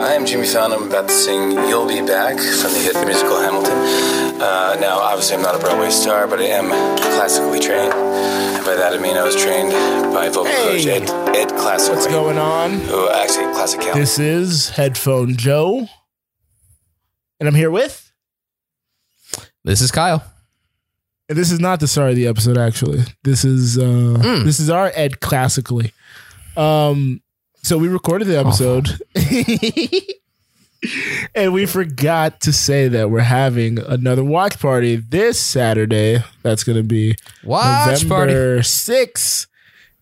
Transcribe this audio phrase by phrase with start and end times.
[0.00, 0.72] I am Jimmy Fallon.
[0.72, 3.76] I'm about to sing You'll Be Back from the hit musical Hamilton.
[4.40, 7.92] Uh, now, obviously, I'm not a Broadway star, but I am classically trained.
[7.92, 9.70] And by that I mean I was trained
[10.12, 11.02] by vocal coach Hey.
[11.02, 11.96] Ed, Ed Classically.
[11.96, 12.72] What's going on?
[12.72, 13.94] Who actually classic Cal.
[13.94, 15.86] This is Headphone Joe.
[17.38, 18.10] And I'm here with.
[19.64, 20.24] This is Kyle.
[21.28, 23.02] And this is not the start of the episode, actually.
[23.22, 24.44] This is uh Mm.
[24.44, 25.92] this is our Ed classically.
[26.56, 27.22] Um
[27.62, 28.88] so we recorded the episode.
[31.34, 36.22] and we forgot to say that we're having another watch party this Saturday.
[36.42, 38.32] That's gonna be Watch party.
[38.32, 39.46] November 6th.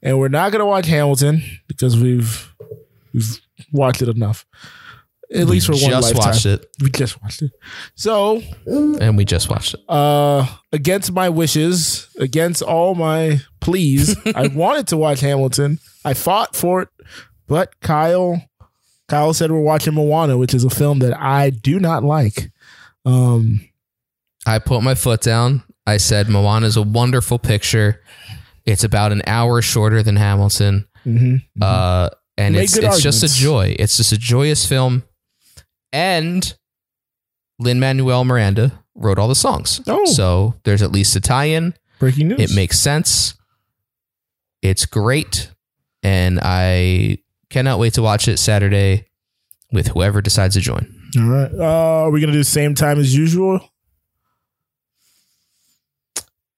[0.02, 2.54] And we're not gonna watch Hamilton because we've
[3.12, 3.40] we've
[3.72, 4.46] watched it enough.
[5.34, 6.30] At least for we one just lifetime.
[6.32, 7.50] watched it, We just watched it.
[7.96, 9.80] So and we just watched it.
[9.88, 15.80] uh against my wishes, against all my pleas, I wanted to watch Hamilton.
[16.04, 16.88] I fought for it,
[17.48, 18.40] but Kyle
[19.08, 22.50] Kyle said we're watching Moana, which is a film that I do not like.
[23.04, 23.60] Um
[24.46, 25.62] I put my foot down.
[25.86, 28.02] I said Moana is a wonderful picture.
[28.64, 31.42] It's about an hour shorter than Hamilton, mhm.
[31.60, 33.74] uh, and Make it's it's just a joy.
[33.78, 35.04] It's just a joyous film,
[35.90, 36.54] and
[37.58, 39.80] Lin Manuel Miranda wrote all the songs.
[39.86, 40.04] Oh.
[40.04, 41.72] so there's at least a tie-in.
[41.98, 42.40] breaking news.
[42.40, 43.34] It makes sense.
[44.60, 45.50] It's great,
[46.02, 47.18] and I
[47.50, 49.06] cannot wait to watch it Saturday
[49.72, 50.92] with whoever decides to join.
[51.18, 51.50] all right.
[51.52, 53.60] Uh are we gonna do the same time as usual?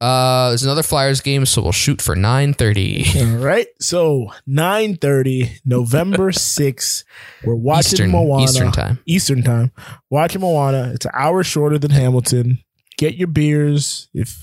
[0.03, 3.67] Uh, there's another Flyers game, so we'll shoot for nine thirty All right.
[3.81, 7.05] So 9:30, November 6th.
[7.45, 8.45] We're watching Eastern Moana.
[8.45, 8.99] Eastern time.
[9.05, 9.73] Eastern time.
[10.09, 10.93] Watching Moana.
[10.95, 12.61] It's an hour shorter than Hamilton.
[12.97, 14.09] Get your beers.
[14.15, 14.43] If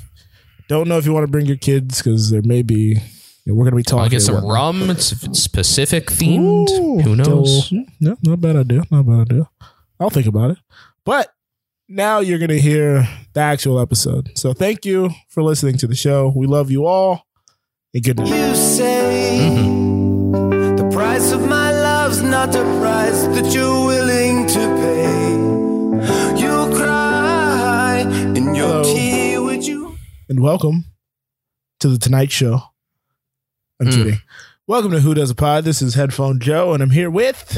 [0.70, 3.00] don't know if you want to bring your kids because there may be
[3.48, 4.04] you know, we're gonna be talking.
[4.04, 4.90] I'll get some rum.
[4.90, 6.70] It's, it's Pacific themed.
[6.70, 7.70] Ooh, Who knows?
[7.70, 8.84] so- no, not a bad idea.
[8.92, 9.50] Not a bad idea.
[10.02, 10.58] I'll think about it.
[11.06, 11.34] But
[11.88, 14.32] now you're gonna hear the actual episode.
[14.36, 16.34] So thank you for listening to the show.
[16.36, 17.26] We love you all.
[17.94, 18.28] And good night.
[18.50, 20.76] You say Mm-hmm.
[20.76, 26.42] the price of my love's not the price that you're willing to pay.
[26.42, 28.00] You cry
[28.36, 28.84] in your Hello.
[28.84, 29.98] tea, would you?
[30.28, 30.84] and welcome
[31.80, 32.60] to the Tonight Show.
[33.80, 33.94] I'm Mm.
[33.96, 34.22] kidding.
[34.66, 35.64] Welcome to Who Does a Pod.
[35.64, 37.58] This is Headphone Joe, and I'm here with.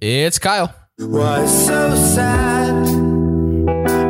[0.00, 0.74] It's Kyle.
[0.98, 2.86] Why so sad?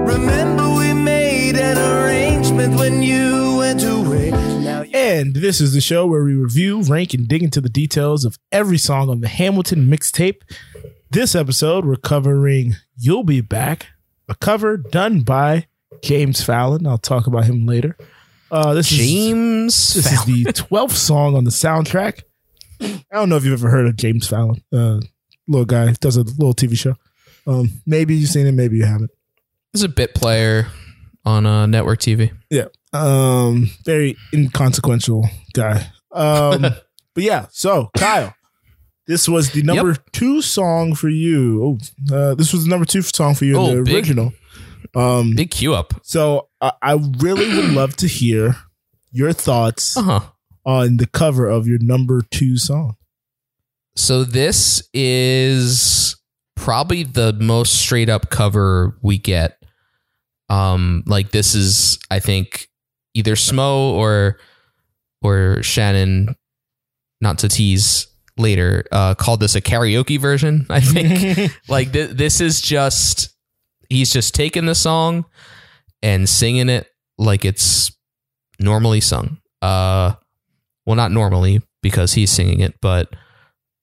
[0.08, 4.30] Remember we made an arrangement when you went away.
[4.30, 7.68] Now you And this is the show where we review, rank, and dig into the
[7.68, 10.42] details of every song on the Hamilton mixtape.
[11.10, 13.86] This episode, we're covering You'll Be Back,
[14.28, 15.66] a cover done by
[16.02, 16.84] James Fallon.
[16.86, 17.96] I'll talk about him later.
[18.50, 19.94] Uh, this is James.
[19.94, 22.22] this is the 12th song on the soundtrack.
[22.80, 24.62] I don't know if you've ever heard of James Fallon.
[24.72, 25.00] Uh,
[25.48, 26.94] little guy does a little TV show.
[27.46, 29.10] Um, maybe you've seen it, maybe you haven't.
[29.72, 30.68] He's a bit player
[31.24, 32.32] on uh, network TV.
[32.50, 32.66] Yeah.
[32.92, 35.88] Um, very inconsequential guy.
[36.12, 36.62] Um,
[37.14, 37.46] but yeah.
[37.50, 38.34] So Kyle,
[39.06, 41.78] this was the number two song for you.
[42.10, 43.94] Oh, uh, this was the number two song for you in Oh, the big.
[43.94, 44.32] original.
[44.96, 45.94] Um, Big Q up.
[46.02, 48.56] so I, I really would love to hear
[49.12, 50.20] your thoughts Uh huh.
[50.64, 52.96] on the cover of your number two song.
[53.94, 56.16] So this is
[56.54, 59.62] probably the most straight up cover we get.
[60.48, 62.68] Um, like this is, I think,
[63.14, 64.38] either Smo or
[65.22, 66.36] or Shannon,
[67.20, 68.06] not to tease
[68.38, 70.66] later, uh, called this a karaoke version.
[70.70, 73.30] I think like th- this is just
[73.88, 75.24] he's just taking the song
[76.02, 76.88] and singing it
[77.18, 77.90] like it's
[78.60, 79.38] normally sung.
[79.62, 80.14] Uh,
[80.84, 83.08] well, not normally because he's singing it, but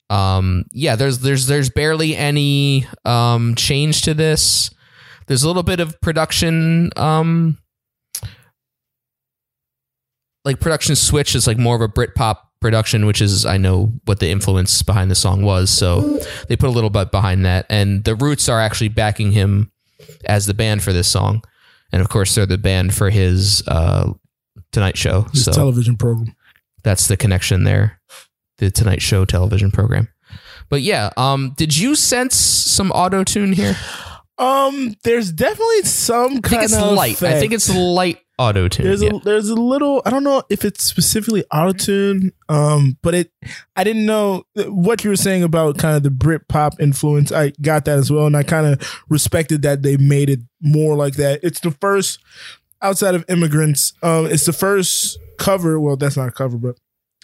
[0.10, 4.70] um, yeah, there's there's there's barely any um change to this.
[5.28, 7.58] There's a little bit of production um
[10.46, 14.20] like production switch is like more of a Britpop production, which is I know what
[14.20, 15.70] the influence behind the song was.
[15.70, 19.72] So they put a little bit behind that, and the Roots are actually backing him
[20.26, 21.44] as the band for this song,
[21.92, 24.12] and of course they're the band for his uh,
[24.72, 25.22] Tonight Show.
[25.34, 26.36] This so television program.
[26.84, 28.00] that's the connection there,
[28.58, 30.10] the Tonight Show television program.
[30.70, 33.78] But yeah, um, did you sense some auto tune here?
[34.38, 37.22] Um, there's definitely some I think it's of light.
[37.22, 38.86] I think it's light auto tune.
[38.86, 43.32] There's a there's a little I don't know if it's specifically autotune, um, but it
[43.76, 47.32] I didn't know what you were saying about kind of the Brit pop influence.
[47.32, 50.96] I got that as well, and I kind of respected that they made it more
[50.96, 51.40] like that.
[51.44, 52.20] It's the first
[52.82, 55.80] outside of immigrants, um, it's the first cover.
[55.80, 56.76] Well, that's not a cover, but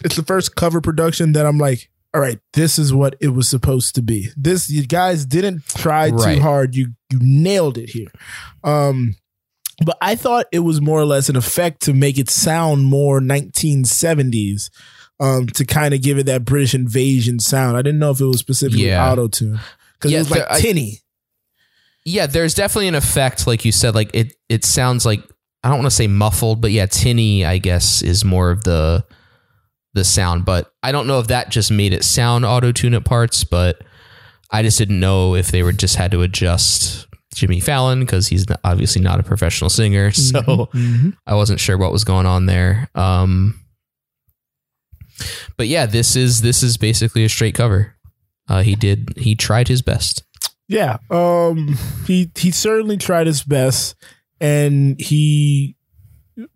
[0.04, 3.48] it's the first cover production that I'm like, all right, this is what it was
[3.48, 4.28] supposed to be.
[4.36, 6.36] This you guys didn't try Right.
[6.36, 6.74] too hard.
[6.74, 8.08] You you nailed it here.
[8.64, 9.14] Um
[9.84, 13.20] but I thought it was more or less an effect to make it sound more
[13.20, 14.70] 1970s.
[15.22, 17.76] Um, to kind of give it that British invasion sound.
[17.76, 19.06] I didn't know if it was specifically Yeah.
[19.12, 19.60] auto tune
[19.92, 21.00] because Yeah, it was like there- I- tinny.
[22.06, 23.94] Yeah, there's definitely an effect, like you said.
[23.94, 25.22] Like it, it sounds like
[25.62, 27.44] I don't want to say muffled, but yeah, tinny.
[27.44, 29.04] I guess is more of the
[29.92, 30.46] the sound.
[30.46, 33.44] But I don't know if that just made it sound auto tune at parts.
[33.44, 33.82] But
[34.50, 38.44] I just didn't know if they were just had to adjust Jimmy Fallon because he's
[38.64, 40.10] obviously not a professional singer.
[40.14, 40.40] So
[40.74, 41.16] Mhm.
[41.26, 42.88] I wasn't sure what was going on there.
[42.94, 43.60] Um,
[45.56, 47.94] but yeah, this is this is basically a straight cover.
[48.48, 50.24] Uh, he did he tried his best.
[50.68, 53.96] Yeah, um, he he certainly tried his best,
[54.40, 55.76] and he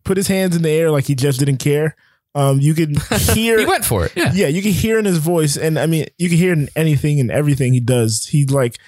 [0.04, 1.96] put his hands in the air like he just didn't care.
[2.36, 2.94] Um, you can
[3.34, 4.12] hear, He went for it.
[4.16, 4.32] Yeah.
[4.34, 7.20] yeah, you can hear in his voice, and I mean, you can hear in anything
[7.20, 8.26] and everything he does.
[8.26, 8.78] He like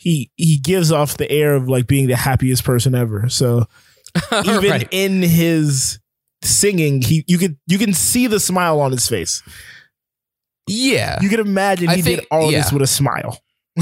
[0.00, 3.28] he he gives off the air of like being the happiest person ever.
[3.28, 3.66] So
[4.32, 4.88] even Right.
[4.90, 5.98] in his
[6.42, 9.42] singing, he you could you can see the smile on his face.
[10.66, 11.18] Yeah.
[11.20, 13.38] You can imagine I he did think- all of this with a smile.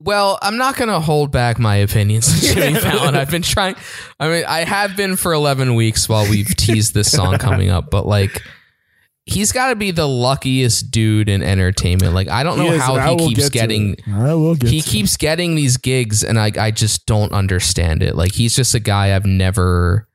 [0.00, 3.14] Well, I'm not going to hold back my opinions on Jimmy Fallon.
[3.16, 3.74] I've been trying.
[4.20, 7.90] I mean, I have been for 11 weeks while we've teased this song coming up,
[7.90, 8.42] but like,
[9.26, 12.14] he's got to be the luckiest dude in entertainment.
[12.14, 13.96] Like, I don't know is, how he keeps get getting.
[14.06, 14.90] I will get He to it.
[14.90, 18.14] keeps getting these gigs, and I, I just don't understand it.
[18.16, 20.08] Like, he's just a guy I've never,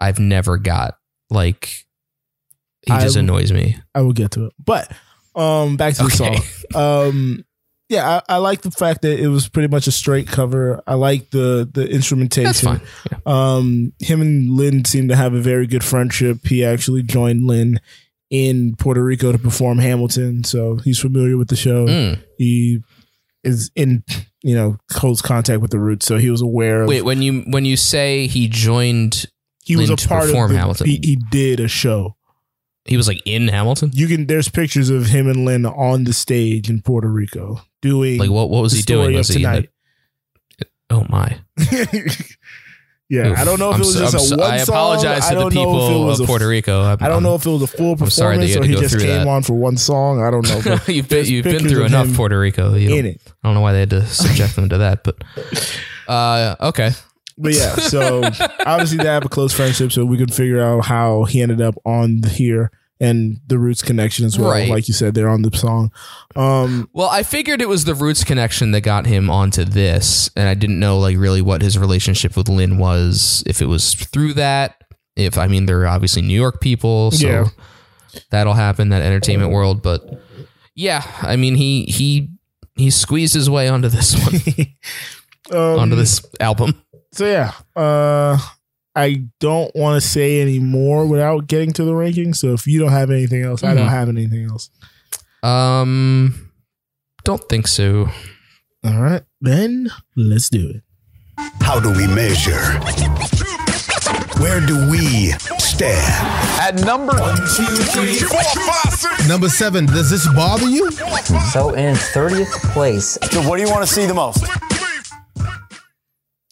[0.00, 0.96] I've never got.
[1.30, 1.84] Like,
[2.86, 3.76] he just I- annoys me.
[3.94, 4.52] I will get to it.
[4.64, 4.90] But
[5.34, 6.36] um back to the Okay.
[6.72, 7.08] song.
[7.08, 7.44] Um
[7.88, 10.82] yeah, I, I like the fact that it was pretty much a straight cover.
[10.86, 12.44] I like the the instrumentation.
[12.44, 12.80] That's fine.
[13.10, 13.18] Yeah.
[13.24, 16.46] Um him and Lin seem to have a very good friendship.
[16.46, 17.80] He actually joined Lin
[18.32, 21.86] in Puerto Rico to perform Hamilton, so he's familiar with the show.
[21.86, 22.24] Mm.
[22.38, 22.80] He
[23.44, 24.02] is in
[24.42, 27.42] you know close contact with the roots, so he was aware of Wait, when you
[27.48, 29.26] when you say he joined,
[29.62, 30.86] he was a to part of the, Hamilton.
[30.86, 32.16] He, he did a show.
[32.86, 33.90] he was like in Hamilton.
[33.92, 38.18] You can there's pictures of him and Lin on the stage in Puerto Rico doing
[38.18, 38.48] Like what?
[38.48, 39.14] What was he doing?
[39.14, 39.68] Was he tonight.
[40.58, 41.38] the- oh my!
[43.12, 43.38] yeah, Oof.
[43.38, 44.74] I don't know if I'm it was so- just a one I song.
[44.74, 46.80] apologize I to the don't know if it people of Puerto Rico.
[46.82, 48.80] I'm, I don't know if it was a full I'm sorry that performance or he
[48.88, 49.26] just came that.
[49.28, 50.22] on for one song.
[50.22, 50.78] I don't know.
[50.92, 52.74] You've been you've been through enough Puerto Rico.
[52.74, 53.20] You in it.
[53.44, 55.22] I don't know why they had to subject them to that, but
[56.08, 56.92] uh, okay.
[57.38, 58.22] But yeah, so
[58.66, 61.74] obviously they have a close friendship, so we could figure out how he ended up
[61.84, 62.70] on here
[63.02, 64.50] and the Roots connection as well.
[64.52, 64.68] Right.
[64.70, 65.90] Like you said, they're on the song.
[66.36, 70.48] Um, Well, I figured it was the Roots connection that got him onto this, and
[70.48, 73.42] I didn't know like really what his relationship with Lin was.
[73.44, 74.76] If it was through that,
[75.16, 77.44] if I mean they're obviously New York people, so Yeah.
[78.30, 79.82] that'll happen that entertainment world.
[79.82, 80.08] But
[80.76, 82.30] yeah, I mean he he
[82.76, 84.66] he squeezed his way onto this one,
[85.58, 86.80] um, onto this album.
[87.12, 88.38] So yeah, uh,
[88.94, 92.36] I don't want to say any more without getting to the rankings.
[92.36, 93.90] So if you don't have anything else, I don't Mhm.
[93.90, 94.68] have anything else.
[95.42, 96.50] Um,
[97.24, 98.10] don't think so.
[98.84, 100.82] All right, then let's do it.
[101.60, 102.60] How do we measure?
[104.38, 106.02] Where do we stand?
[106.60, 107.14] At number
[109.28, 110.90] Number seven, does this bother you?
[111.52, 114.44] So in 30th place, So what do you want to see the most?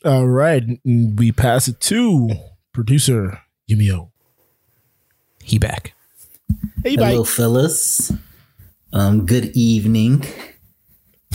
[0.05, 2.31] All right, we pass it to
[2.73, 3.41] producer
[3.71, 4.11] Yumio.
[5.43, 5.95] He back.
[6.83, 7.29] Hey, Hello, bye.
[7.29, 8.13] fellas.
[8.93, 10.25] Um, good evening.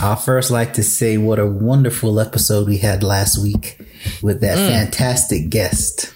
[0.00, 3.78] I'll first like to say what a wonderful episode we had last week
[4.20, 6.12] with that fantastic guest.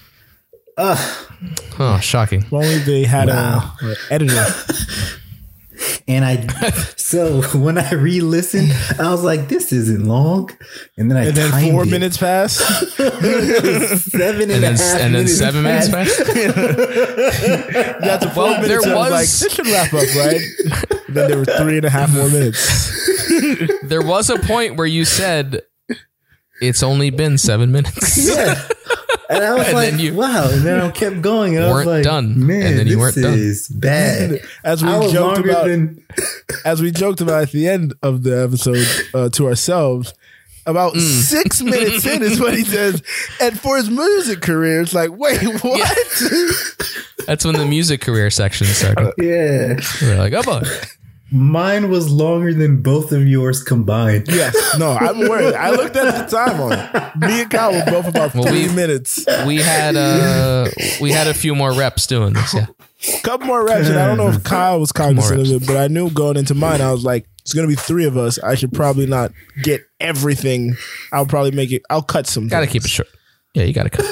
[0.76, 2.42] Oh, shocking.
[2.42, 3.74] If only they had Wow.
[3.80, 4.44] a, a editor.
[6.08, 6.46] And I,
[6.96, 10.50] so when I re-listened, I was like, "This isn't long."
[10.96, 11.88] And then I And then four it.
[11.90, 12.54] minutes pass.
[12.96, 16.18] seven And and, then a half and then minutes seven minutes passed.
[16.18, 18.00] back.
[18.00, 18.84] Got to four Well, minutes.
[18.84, 20.40] there I was, was- like, this should wrap up, right?
[21.08, 22.90] then there were three and a half more minutes.
[23.84, 25.62] There was a point where you said
[26.60, 28.28] it's only been seven minutes.
[28.28, 28.60] Yeah.
[29.30, 30.48] And I was And like, you wow.
[30.50, 31.56] And then I kept going.
[31.56, 32.46] And I was like, done.
[32.46, 33.38] man, And then you this weren't done.
[33.38, 34.40] is bad.
[34.64, 36.04] As we joked about, than
[36.64, 38.84] as we joked about at the end of the episode
[39.14, 40.12] uh, to ourselves,
[40.66, 41.00] about Mm.
[41.22, 43.02] six minutes in is what he says.
[43.40, 45.98] And for his music career, it's like, wait, what?
[47.26, 49.12] That's when the music career section started.
[49.18, 49.78] yeah.
[50.02, 50.62] We're like, oh boy.
[51.32, 54.26] Mine was longer than both of yours combined.
[54.28, 55.54] yes, no, I'm worried.
[55.54, 57.16] I looked at the time on it.
[57.16, 59.24] Me and Kyle were both about Well, three we- minutes.
[59.46, 60.68] We had uh
[61.00, 62.52] we had a few more reps doing this.
[62.54, 62.66] Yeah.
[63.22, 65.86] couple more reps, and I don't know if Kyle was cognizant of it, but I
[65.88, 68.38] knew going into mine, I was like, it's gonna be three of us.
[68.40, 69.32] I should probably not
[69.62, 70.76] get everything.
[71.12, 71.82] I'll probably make it.
[71.90, 72.48] I'll cut some.
[72.48, 72.72] Gotta things.
[72.72, 73.08] keep it short.
[73.54, 74.06] Yeah, you gotta cut.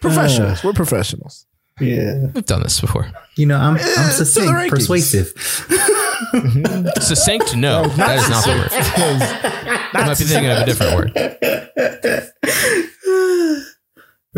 [0.00, 0.62] professionals.
[0.64, 1.46] We're professionals.
[1.80, 2.26] Yeah.
[2.34, 3.10] We've done this before.
[3.36, 5.32] You know, I'm I'm succinct, persuasive.
[7.00, 7.54] Succinct?
[7.54, 8.68] No, that is not the word.
[8.72, 11.12] I might be thinking of a different word.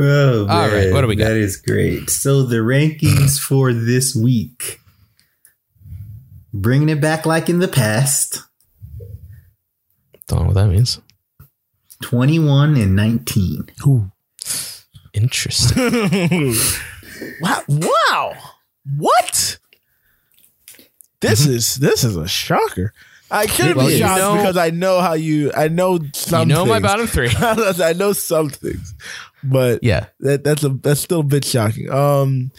[0.01, 1.27] Oh, All right, what do we got?
[1.31, 2.09] That is great.
[2.09, 4.79] So the rankings for this week,
[6.55, 8.45] bringing it back like in the past,
[10.29, 11.01] Don't know what that means.
[12.01, 13.69] twenty-one and nineteen.
[15.15, 16.55] Interesting.
[17.41, 17.63] Wow!
[17.69, 18.33] Wow!
[18.97, 19.59] What?
[21.21, 22.93] This is this is a shocker.
[23.31, 25.53] I couldn't Well, be you shocked know- because I know how you.
[25.55, 26.49] I know some.
[26.49, 27.29] you know my bottom three.
[27.39, 28.95] I know some things,
[29.43, 30.07] but Yeah.
[30.21, 31.91] that that's a that's still a bit shocking.
[31.91, 32.51] Um,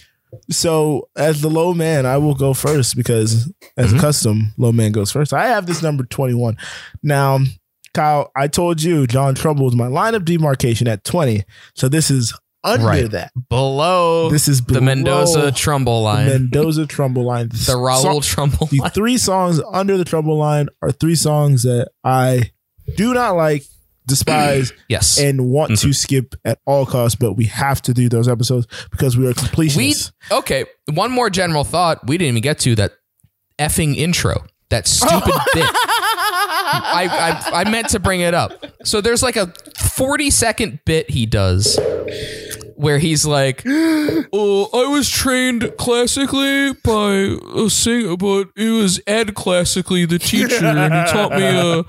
[0.51, 4.91] so as the low man, I will go first because as a custom, low man
[4.91, 5.33] goes first.
[5.33, 6.55] I have this number twenty one.
[7.01, 7.39] Now,
[7.95, 11.45] Kyle, I told you John Trumbull was my line of demarcation at twenty.
[11.73, 13.11] So this is under Right.
[13.11, 13.31] that.
[13.49, 16.27] Below This is the Mendoza Trumbull line.
[16.27, 17.49] The Mendoza Trumbull line.
[17.49, 18.91] the Raul Trumbull The line.
[18.91, 22.51] three songs under the Trumbull line are three songs that I
[22.95, 23.63] do not like,
[24.07, 25.19] despise, Yes.
[25.19, 25.91] and want to mm-hmm.
[25.91, 27.15] skip at all costs.
[27.15, 29.93] But we have to do those episodes because we are we
[30.31, 30.65] okay.
[30.91, 32.05] One more general thought.
[32.07, 32.93] We didn't even get to that
[33.57, 34.45] effing intro.
[34.69, 35.65] That stupid bit.
[36.71, 38.63] I, I I meant to bring it up.
[38.83, 41.77] So there's like a 40 second bit he does
[42.79, 49.35] where he's like, "Oh, I was trained classically by a singer, but it was Ed
[49.35, 51.83] classically the teacher, and he taught me a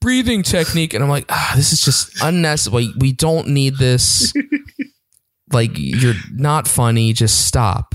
[0.00, 2.92] breathing technique." And I'm like, "Ah, this is just unnecessary.
[2.96, 4.32] We don't need this."
[5.52, 7.12] Like you're not funny.
[7.12, 7.94] Just stop.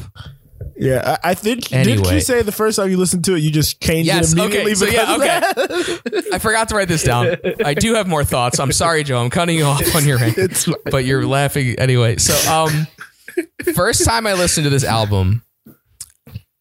[0.79, 1.65] Yeah, I, I think.
[1.69, 4.33] Didn't you say the first time you listened to it, you just changed Yes.
[4.33, 4.71] it immediately?
[4.71, 4.75] Okay.
[4.75, 5.51] So yeah.
[5.55, 6.29] Okay.
[6.33, 7.35] I forgot to write this down.
[7.65, 8.59] I do have more thoughts.
[8.59, 9.19] I'm sorry, Joe.
[9.21, 12.17] I'm cutting you off on your end, but you're laughing anyway.
[12.17, 12.87] So, um,
[13.73, 15.43] first time I listened to this album,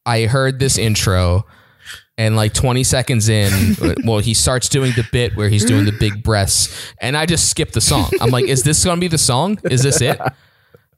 [0.04, 1.44] I heard this intro,
[2.18, 5.92] and like 20 seconds in, well, he starts doing the bit where he's doing the
[5.92, 8.10] big breaths, and I just skipped the song.
[8.20, 9.58] I'm like, is this going to be the song?
[9.64, 10.18] Is this it?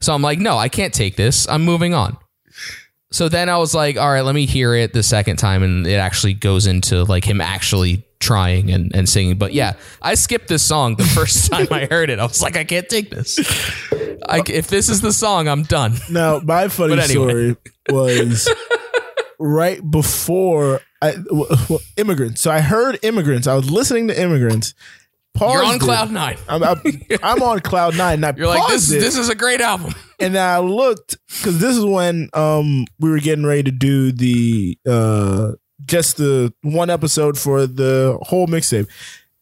[0.01, 1.49] So I'm like, no, I can't take this.
[1.49, 2.17] I'm moving on.
[3.11, 5.62] So then I was like, all right, let me hear it the second time.
[5.62, 9.38] And it actually goes into like him actually trying and, and singing.
[9.38, 12.19] But yeah, I skipped this song the first time I heard it.
[12.19, 13.38] I was like, I can't take this.
[14.29, 15.95] I, if this is the song, I'm done.
[16.11, 17.09] Now, my funny anyway.
[17.09, 17.57] story
[17.88, 18.49] was
[19.38, 22.43] right before I, w- w- immigrants.
[22.43, 23.47] So I heard immigrants.
[23.47, 24.75] I was listening to immigrants.
[25.35, 25.80] Paused You're on it.
[25.80, 26.37] cloud nine.
[26.49, 26.80] I'm, I'm,
[27.23, 28.14] I'm on cloud nine.
[28.14, 29.94] And I You're like, this, it, this is a great album.
[30.20, 34.76] and I looked because this is when um we were getting ready to do the
[34.88, 35.52] uh
[35.85, 38.88] just the one episode for the whole mixtape,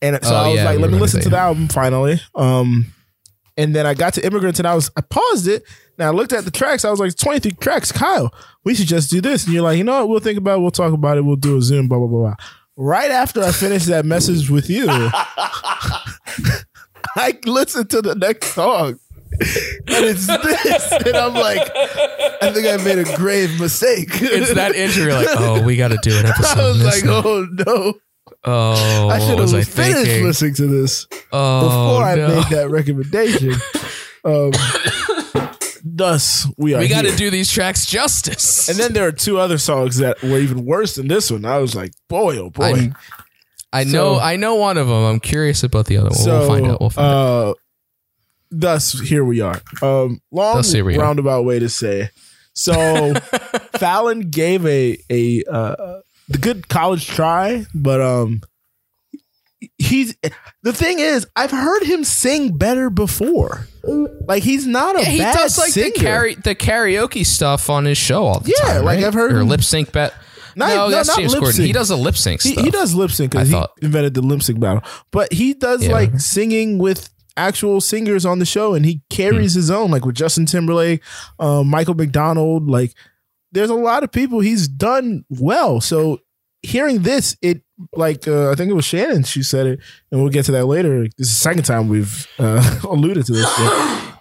[0.03, 2.21] and so Oh, I was yeah, like, we let me listen to the album finally.
[2.35, 2.93] Um,
[3.57, 5.63] and then I got to immigrants, and I was I paused it.
[5.99, 6.85] And I looked at the tracks.
[6.85, 8.31] I was like, 23 tracks, Kyle.
[8.65, 9.45] We should just do this.
[9.47, 10.09] And you're like, you know what?
[10.11, 10.61] We'll think about it.
[10.61, 11.23] We'll talk about it.
[11.25, 12.35] We'll do a Zoom, blah, blah, blah, blah.
[12.77, 14.85] Right after I finished that message with you,
[17.17, 18.99] I listened to the next song.
[19.39, 20.93] And it's this.
[20.93, 21.71] And I'm like,
[22.43, 24.09] I think I made a grave mistake.
[24.13, 25.05] It's that intro.
[25.05, 26.59] You're like, oh, we got to do an episode.
[26.59, 27.23] I was like, now.
[27.25, 27.95] oh no.
[28.45, 30.25] oh, I should have finished thinking?
[30.25, 32.29] listening to this Oh, before I no.
[32.29, 33.55] made that recommendation.
[34.25, 34.53] Um,
[35.85, 38.69] thus, we are We got to do these tracks justice.
[38.69, 41.45] And then there are two other songs that were even worse than this one.
[41.45, 42.65] I was like, boy, oh boy.
[42.65, 42.93] I,
[43.81, 45.05] I know, So- I know one of them.
[45.05, 46.19] I'm curious about the other one.
[46.25, 46.81] we'll find out.
[46.81, 47.49] We'll find out.
[47.49, 47.55] uh,
[48.51, 49.61] thus, here we are.
[49.83, 51.01] Um, long Thus, here we are.
[51.01, 52.11] roundabout way to say.
[52.55, 53.15] So,
[53.79, 58.41] Fallon gave a a uh, the good college try, but um,
[59.79, 60.17] he's
[60.63, 63.67] the thing is, I've heard him sing better before.
[64.27, 66.35] Like he's not a Yeah, he bad does like singer.
[66.43, 68.55] the karaoke stuff on his show all the time.
[68.69, 68.85] Yeah, time.
[68.85, 69.05] like right?
[69.07, 70.15] I've heard or him- lip sync bet.
[70.57, 71.65] Not- no, no, that's not James lip Gordon.
[71.65, 72.65] He does a lip sync He, stuff.
[72.65, 73.71] he does lip sync because he thought.
[73.83, 74.83] invented the lip sync battle.
[75.13, 75.93] But he does Yeah.
[75.93, 79.59] like singing with actual singers on the show, and he carries Hmm.
[79.59, 81.03] his own, like with Justin Timberlake,
[81.39, 82.69] um, Michael McDonald.
[82.71, 82.95] Like,
[83.53, 85.81] there's a lot of people he's done well.
[85.83, 86.21] So
[86.63, 87.61] hearing this, it
[87.95, 89.23] like uh, I think it was Shannon.
[89.25, 91.03] She said it, and we'll get to that later.
[91.19, 93.47] This is the second time we've uh, alluded to this.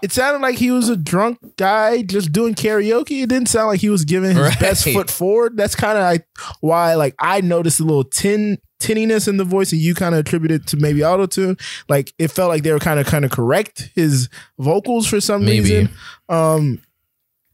[0.06, 3.24] It sounded like he was a drunk guy just doing karaoke.
[3.24, 4.60] It didn't sound like he was giving his Right.
[4.60, 5.58] best foot forward.
[5.58, 6.28] That's kind of like
[6.62, 10.20] why, like, I noticed a little tin tinniness in the voice, and you kind of
[10.20, 11.58] attributed to maybe auto tune.
[11.90, 15.44] Like, it felt like they were kind of kind of correct his vocals for some
[15.44, 15.62] Maybe.
[15.62, 15.90] reason.
[16.30, 16.82] Um,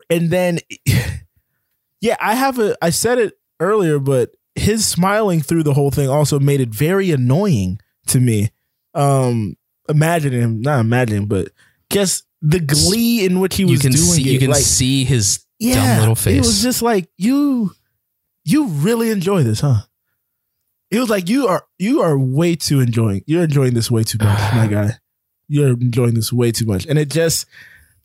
[0.09, 0.59] and then
[2.01, 6.09] yeah, I have a I said it earlier, but his smiling through the whole thing
[6.09, 8.49] also made it very annoying to me.
[8.93, 9.55] Um
[9.87, 11.49] imagining him, not imagining, but
[11.89, 14.33] just the glee in which he was you can doing see it.
[14.33, 16.37] you can like, see his yeah, dumb little face.
[16.37, 17.71] It was just like you
[18.43, 19.81] you really enjoy this, huh?
[20.89, 23.23] It was like you are you are way too enjoying.
[23.27, 24.93] You're enjoying this way too much, my guy.
[25.47, 27.45] You're enjoying this way too much, and it just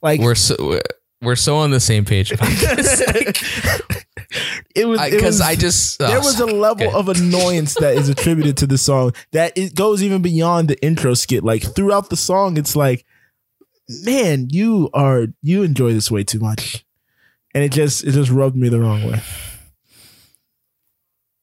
[0.02, 0.80] like we're so
[1.22, 3.06] we're so on the same page about this.
[3.06, 4.06] Like,
[4.74, 6.96] it was because was- I just there oh, was a level okay.
[6.96, 11.14] of annoyance that is attributed to the song that it goes even beyond the intro
[11.14, 11.42] skit.
[11.42, 13.05] Like throughout the song, it's like,
[13.88, 16.84] man, you are you enjoy this way too much,
[17.54, 19.20] and it just it just rubbed me the wrong way.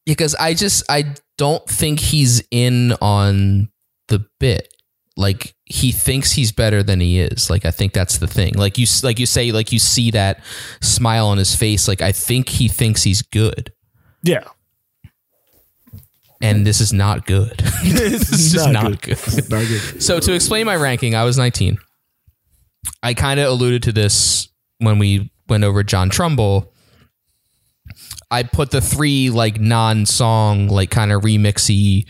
[0.06, 3.70] because I just I don't think he's in on
[4.08, 4.68] the bit.
[5.16, 7.50] Like he thinks he's better than he is.
[7.50, 8.54] Like I think that's the thing.
[8.56, 10.40] Like you like you say like you see that
[10.82, 11.88] smile on his face.
[11.88, 13.72] Like I think he thinks he's good,
[14.24, 14.44] Yeah,
[16.42, 17.58] and this is not good.
[17.84, 19.14] this this is just not good.
[19.14, 20.02] It's not good.
[20.02, 21.78] So to explain my ranking, I was 19.
[23.02, 24.50] I kind of alluded to this
[24.80, 26.74] when we went over John Trumbull.
[28.32, 32.08] I put the three like non-song, like kind of remixy.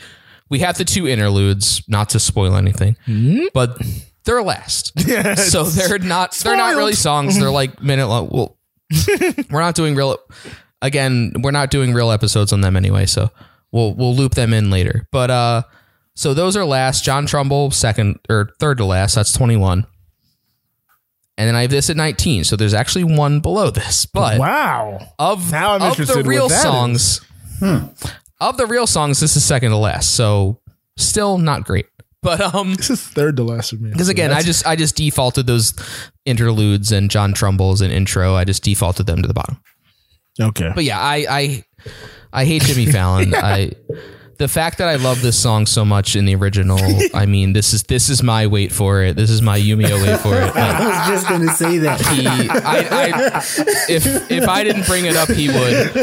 [0.50, 2.96] We have the two interludes, not to spoil anything,
[3.54, 3.78] but
[4.24, 4.98] they're last.
[5.38, 7.38] so they're not they're not really songs.
[7.40, 8.30] They're like minute long.
[8.32, 8.58] Well,
[9.50, 10.18] we're not doing real.
[10.82, 13.06] Again, we're not doing real episodes on them anyway.
[13.06, 13.30] So
[13.72, 15.08] we'll we'll loop them in later.
[15.12, 15.64] But uh,
[16.16, 17.04] so those are last.
[17.04, 19.16] John Trumbull second or third to last.
[19.16, 19.86] That's twenty one.
[21.38, 22.44] And then I have this at 19.
[22.44, 24.06] So there's actually one below this.
[24.06, 27.22] But Wow, of, Now I'm of interested the real songs,
[28.40, 30.16] of the real songs, this is second to last.
[30.16, 30.60] So
[30.98, 31.88] still not great.
[32.22, 33.90] But um this is third to last for me.
[33.92, 35.74] because again, I just I just defaulted those
[36.26, 38.36] interludes and John Trumbull's and intro.
[38.36, 39.60] I just defaulted them to the bottom.
[40.40, 40.72] okay.
[40.74, 41.64] But yeah, I I
[42.32, 43.36] I hate Jimmy Fallon.
[43.36, 43.74] I
[44.38, 46.80] the fact that I love this song so much in the original.
[47.14, 49.16] I mean, this is this is my wait for it.
[49.16, 50.48] This is my Yumio wait for it.
[50.48, 52.02] Like, I was just gonna say that.
[52.02, 53.38] he, I, I,
[53.90, 55.96] if if I didn't bring it up, he would.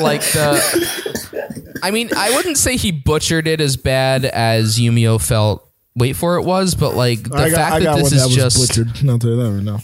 [0.00, 5.66] Like the, I mean, I wouldn't say he butchered it as bad as Yumio felt.
[5.96, 8.24] Wait for it was, but like the got, fact I got that this that is
[8.26, 9.04] was just butchered.
[9.04, 9.80] Not to that right now.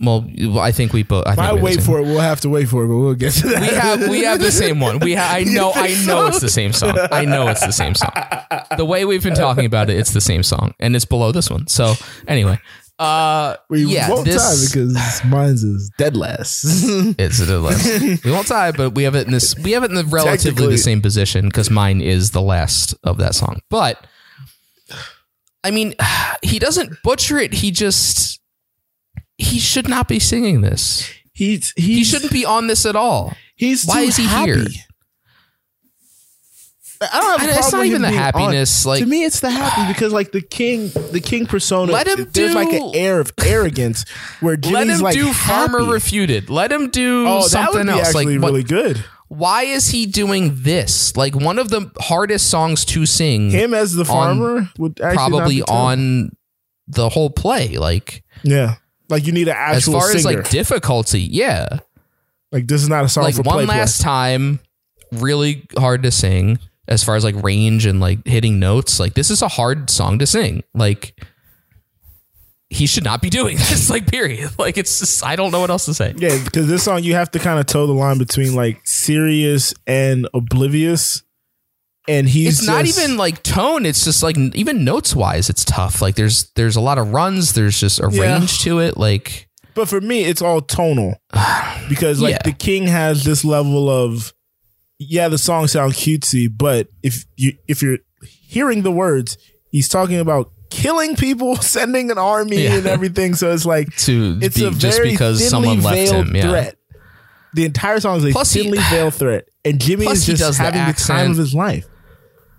[0.00, 0.24] Well,
[0.60, 1.26] I think we both.
[1.26, 2.02] I think I we have the wait same for it.
[2.02, 3.60] We'll have to wait for it, but we'll get to that.
[3.60, 5.00] we have we have the same one.
[5.00, 6.96] We ha- I know I know it's the same song.
[7.10, 8.12] I know it's the same song.
[8.76, 11.50] The way we've been talking about it, it's the same song, and it's below this
[11.50, 11.66] one.
[11.66, 11.94] So
[12.28, 12.60] anyway,
[13.00, 16.64] uh, we yeah, won't this tie because mine's is dead last.
[17.18, 18.24] it's the last.
[18.24, 19.56] we won't tie, but we have it in this.
[19.56, 20.74] We have it in the relatively Technically.
[20.74, 23.62] the same position because mine is the last of that song.
[23.68, 24.06] But
[25.64, 25.94] I mean,
[26.42, 27.52] he doesn't butcher it.
[27.52, 28.40] He just
[29.38, 31.08] he should not be singing this.
[31.32, 33.34] he's, he's He shouldn't be on this at all.
[33.56, 34.50] He's Why too is he happy.
[34.52, 34.64] here?
[37.00, 38.24] I don't have it's not even the being on.
[38.24, 41.92] happiness, like- to me, it's the happy because like the king, the king persona.
[41.92, 44.04] Let him there's like do- an air of arrogance
[44.40, 45.84] where Jimmy's Let him like do Farmer.
[45.84, 46.50] Refuted.
[46.50, 48.08] Let him do Oh, something would else.
[48.08, 49.04] actually Like, what- really good.
[49.28, 51.16] why is he doing this?
[51.16, 55.30] Like one of the hardest songs to sing, Him as the farmer would actually not
[55.38, 56.32] probably on
[56.88, 57.76] the whole play.
[57.78, 58.74] Like Yeah,
[59.08, 61.80] like you need an as actual far as like difficulty, yeah.
[62.52, 63.78] like this is not a song like for one play play.
[63.78, 64.60] last time,
[65.12, 66.58] really hard to sing.
[66.86, 70.18] As far as like range and like hitting notes, like this is a hard song
[70.20, 70.62] to sing.
[70.74, 71.14] Like
[72.70, 73.90] he should not be doing this.
[73.90, 74.50] Like period.
[74.58, 76.14] Like it's just I don't know what else to say.
[76.16, 79.74] Yeah, because this song you have to kind of toe the line between like serious
[79.86, 81.22] and oblivious,
[82.08, 85.64] and he's it's not just- even like tone it's just like even notes wise it's
[85.64, 88.22] tough like there's there's a lot of runs there's just a Yeah.
[88.38, 91.14] range to it like But for me, it's all tonal
[91.88, 92.42] because like Yeah.
[92.44, 94.32] the king has this level of
[95.00, 97.98] yeah, the song sounds cutesy, but if you if you're
[98.48, 99.38] hearing the words,
[99.70, 102.74] he's talking about killing people, sending an army Yeah.
[102.78, 103.36] and everything.
[103.36, 106.74] So it's like to it's be, a just very because someone left him yeah threat.
[107.54, 110.56] The entire song is a Plus he- thinly veiled threat, and Jimmy is just does
[110.58, 111.86] the having the, time of his life.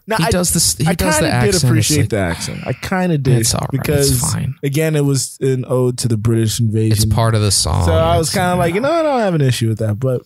[0.09, 2.09] Now, he I, does this he I does kind the of accent did appreciate like-
[2.09, 2.59] the accent.
[2.67, 3.69] I kind of did It's all right.
[3.71, 4.55] because It's fine.
[4.63, 6.91] again, it was an ode to the British invasion.
[6.93, 9.19] it's part of the song So I was kind of like, you know, I don't
[9.19, 10.23] have an issue with that, but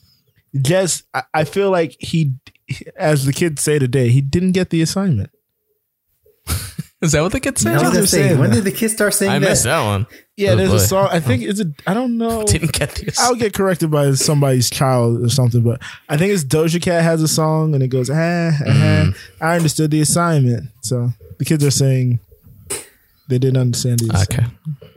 [0.62, 2.32] just I, I feel like he,
[2.96, 5.32] as the kids say today, he didn't get the assignment.
[7.04, 8.64] is that what the kid I said was Kids gonna are say, saying when did
[8.64, 9.50] the kids start saying I that?
[9.50, 10.76] missed that one Yeah, Oh, there's boy.
[10.78, 11.10] a song.
[11.12, 11.66] I think it's a.
[11.86, 12.44] I don't know.
[12.46, 16.44] didn't get the I'll get corrected by somebody's child or something, but I think it's
[16.44, 19.14] Doja Cat has a song and it goes, ah, ah, ah.
[19.42, 20.70] I understood the assignment.
[20.82, 22.20] So the kids are saying
[23.28, 24.54] they didn't understand the assignment.
[24.82, 24.90] okay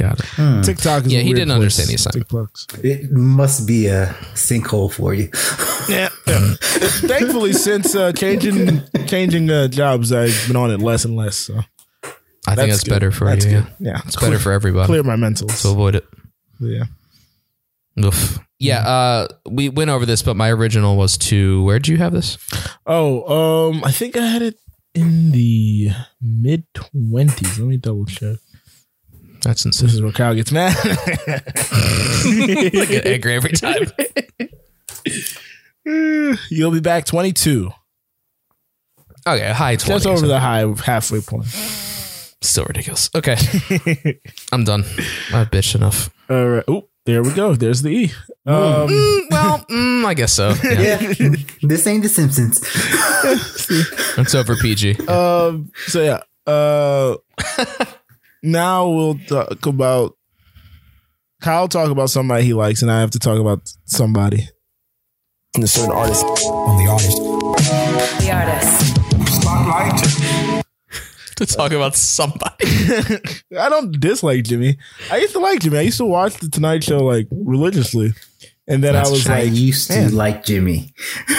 [0.00, 0.64] Got it.
[0.64, 2.84] TikTok is Yeah, a he weird didn't understand the assignment.
[2.84, 5.28] It must be a sinkhole for you.
[5.88, 6.08] Yeah.
[7.06, 11.36] Thankfully, since uh, changing changing uh, jobs, I've been on it less and less.
[11.36, 11.60] So
[12.48, 12.90] I think that's good.
[12.90, 13.50] better for That's you.
[13.60, 13.66] good.
[13.78, 13.90] Yeah.
[13.92, 14.86] Yeah, It's better for everybody.
[14.86, 16.06] Clear my mental So avoid it.
[16.60, 16.84] yeah.
[18.02, 18.38] Oof.
[18.58, 22.38] Yeah, uh, we went over this, but my original was to where'd you have this?
[22.86, 24.56] Oh, um, I think I had it
[24.94, 25.90] in the
[26.22, 27.58] mid twenties.
[27.58, 28.36] Let me double check.
[29.42, 30.76] That's This is where Kyle gets mad.
[30.82, 33.86] I get angry every time.
[36.50, 37.70] You'll be back twenty two,
[39.26, 40.04] Okay, high twenty.
[40.04, 41.46] just over the high halfway point.
[42.42, 43.10] Still ridiculous.
[43.14, 43.36] Okay,
[44.52, 44.82] I'm done.
[45.32, 46.10] I bitched enough.
[46.28, 46.64] All right.
[46.68, 47.54] Oh, there we go.
[47.54, 48.12] There's the E.
[48.46, 50.54] Um, Mm, well, mm, I guess so.
[50.62, 51.00] Yeah.
[51.18, 52.60] Yeah, this ain't The Simpsons.
[54.18, 54.98] It's over PG.
[55.08, 55.70] um.
[55.86, 56.20] So yeah.
[56.46, 57.16] Uh.
[58.42, 60.16] Now we'll talk about.
[61.40, 64.48] Kyle talk about somebody he likes, and I have to talk about somebody.
[65.54, 66.24] And a certain artist.
[66.24, 67.16] On the artist.
[68.20, 69.40] The artist.
[69.40, 70.64] Spotlight.
[71.36, 72.66] to talk about somebody.
[73.58, 74.76] I don't dislike Jimmy.
[75.10, 75.78] I used to like Jimmy.
[75.78, 78.12] I used to watch the Tonight Show like religiously,
[78.68, 80.14] and then That's I was I like, I used to man.
[80.14, 80.92] like Jimmy.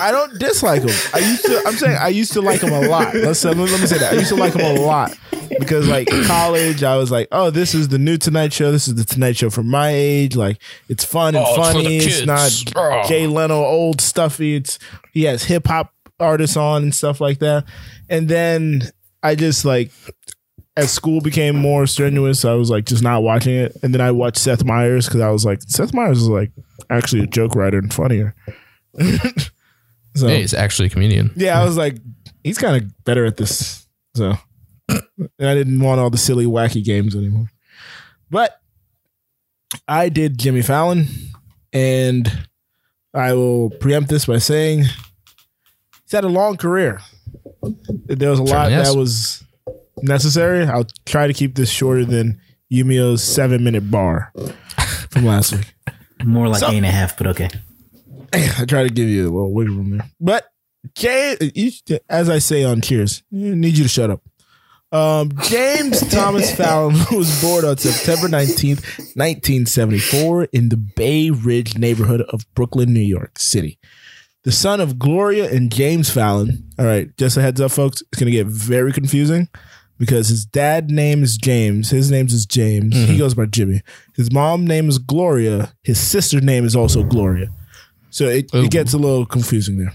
[0.00, 0.90] I don't dislike him.
[1.14, 1.62] I used to.
[1.66, 3.14] I'm saying I used to like him a lot.
[3.14, 5.16] Let's let me, let me say that I used to like him a lot
[5.58, 8.70] because like college, I was like, oh, this is the new Tonight Show.
[8.72, 10.36] This is the Tonight Show for my age.
[10.36, 11.98] Like it's fun and Oh, funny.
[11.98, 13.08] the It's, not Oh.
[13.08, 14.56] Jay Leno old stuffy.
[14.56, 14.78] It's
[15.12, 17.64] he has hip hop artists on and stuff like that.
[18.08, 18.82] And then
[19.22, 19.90] I just like
[20.76, 23.76] as school became more strenuous, I was like just not watching it.
[23.82, 26.52] And then I watched Seth Meyers because I was like, Seth Meyers is like
[26.88, 28.34] actually a joke writer and funnier.
[30.20, 31.30] so Hey, he's actually a comedian.
[31.36, 31.96] yeah, I was like,
[32.44, 33.86] he's kind of better at this.
[34.14, 34.34] So
[34.88, 35.02] and
[35.40, 37.50] I didn't want all the silly, wacky games anymore.
[38.30, 38.60] But
[39.86, 41.06] I did Jimmy Fallon,
[41.72, 42.46] and
[43.14, 47.00] I will preempt this by saying he's had a long career.
[48.06, 49.44] There was a lot Certainly that was
[50.02, 50.64] necessary.
[50.64, 52.40] I'll try to keep this shorter than
[52.72, 54.32] Yumio's seven minute bar
[55.10, 55.74] from last week.
[56.24, 57.48] More like So- eight and a half, but okay.
[58.32, 60.10] I try to give you a little wiggle room there.
[60.20, 60.44] But
[60.94, 61.70] Jay, you,
[62.08, 64.22] as I say on Cheers, I need you to shut up.
[64.90, 68.82] Um, James Thomas Fallon was born on September 19th,
[69.16, 73.78] 1974 in the Bay Ridge neighborhood of Brooklyn, New York City.
[74.44, 76.70] The son of Gloria and James Fallon.
[76.78, 78.00] All right, just a heads up, folks.
[78.00, 79.48] It's going to get very confusing
[79.98, 81.90] because his dad name is James.
[81.90, 82.94] His name is James.
[82.94, 83.82] He goes by Jimmy.
[84.14, 85.74] His mom name is Gloria.
[85.82, 87.48] His sister name is also Gloria.
[88.10, 89.92] So it, it gets a little confusing there.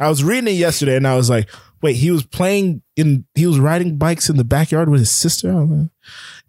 [0.00, 1.48] I was reading it yesterday and I was like,
[1.82, 5.50] wait, he was playing in, he was riding bikes in the backyard with his sister?
[5.52, 5.90] I was like-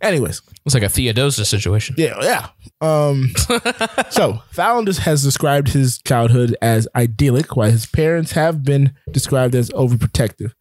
[0.02, 1.96] Anyways, It's like a Theodosia situation.
[1.98, 2.48] yeah, yeah.
[2.82, 3.34] Um,
[4.10, 9.70] so Fallon has described his childhood as idyllic, while his parents have been described as
[9.72, 10.54] overprotective.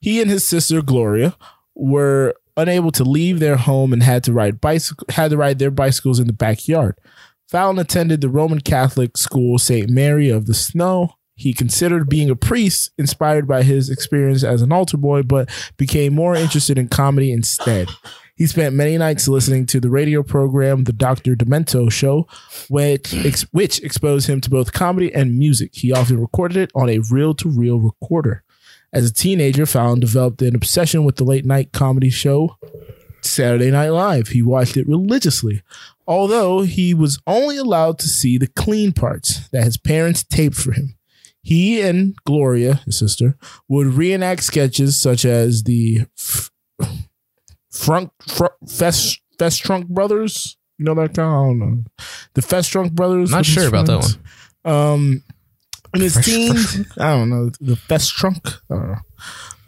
[0.00, 1.36] He and his sister Gloria
[1.76, 5.70] were unable to leave their home and had to ride bicycle had to ride their
[5.70, 6.96] bicycles in the backyard.
[7.50, 9.90] Fallon attended the Roman Catholic school St.
[9.90, 11.16] Mary of the Snow.
[11.34, 16.14] He considered being a priest, inspired by his experience as an altar boy, but became
[16.14, 17.88] more interested in comedy instead.
[18.36, 21.34] He spent many nights listening to the radio program The Dr.
[21.34, 22.28] Demento Show,
[22.68, 25.74] which, ex- which exposed him to both comedy and music.
[25.74, 28.44] He often recorded it on a reel to reel recorder.
[28.92, 32.56] As a teenager, Fallon developed an obsession with the late night comedy show
[33.24, 34.28] Saturday Night Live.
[34.28, 35.62] He watched it religiously,
[36.06, 40.72] although he was only allowed to see the clean parts that his parents taped for
[40.72, 40.96] him.
[41.42, 43.36] He and Gloria, his sister,
[43.68, 46.50] would reenact sketches such as the F-
[47.72, 50.58] Frunk Fr- Fest Festrunk Brothers.
[50.78, 51.22] You know that guy?
[51.24, 51.84] I don't know.
[52.34, 53.30] The Festrunk Brothers.
[53.30, 54.16] Not sure about that
[54.64, 54.74] one.
[54.74, 55.22] Um,
[55.94, 58.60] in his teens, I don't know the Festrunk.
[58.70, 58.98] I don't know.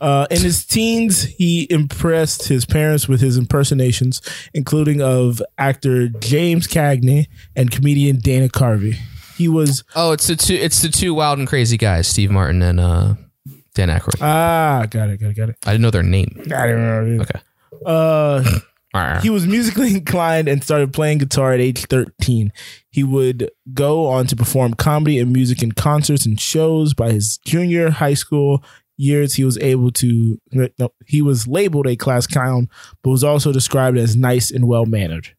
[0.03, 4.21] Uh, in his teens, he impressed his parents with his impersonations,
[4.53, 8.97] including of actor James Cagney and comedian Dana Carvey.
[9.37, 10.55] He was Oh, it's the two.
[10.55, 13.15] It's the two wild and crazy guys, Steve Martin and uh,
[13.75, 14.21] Dan Aykroyd.
[14.21, 15.57] ah, got it, got it, got it.
[15.65, 16.37] I didn't know their name.
[16.55, 17.23] I don't know.
[17.23, 17.41] Okay.
[17.87, 18.43] Uh,
[19.23, 22.53] he was musically inclined and started playing guitar at age 13.
[22.91, 26.93] He would go on to perform comedy and music in concerts and shows.
[26.93, 28.63] By his junior high school
[28.97, 32.69] years, he was able to, no, he was labeled a class clown,
[33.03, 35.35] but was also described as nice and well mannered.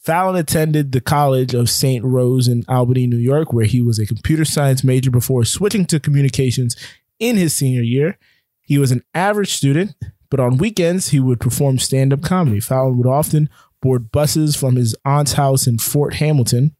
[0.00, 2.04] Fallon attended the College of St.
[2.04, 6.00] Rose in Albany, New York, where he was a computer science major before switching to
[6.00, 6.76] communications
[7.18, 8.18] in his senior year.
[8.62, 9.94] He was an average student,
[10.30, 12.60] but on weekends he would perform stand-up comedy.
[12.60, 13.50] Fallon would often
[13.82, 16.74] board buses from his aunt's house in Fort Hamilton.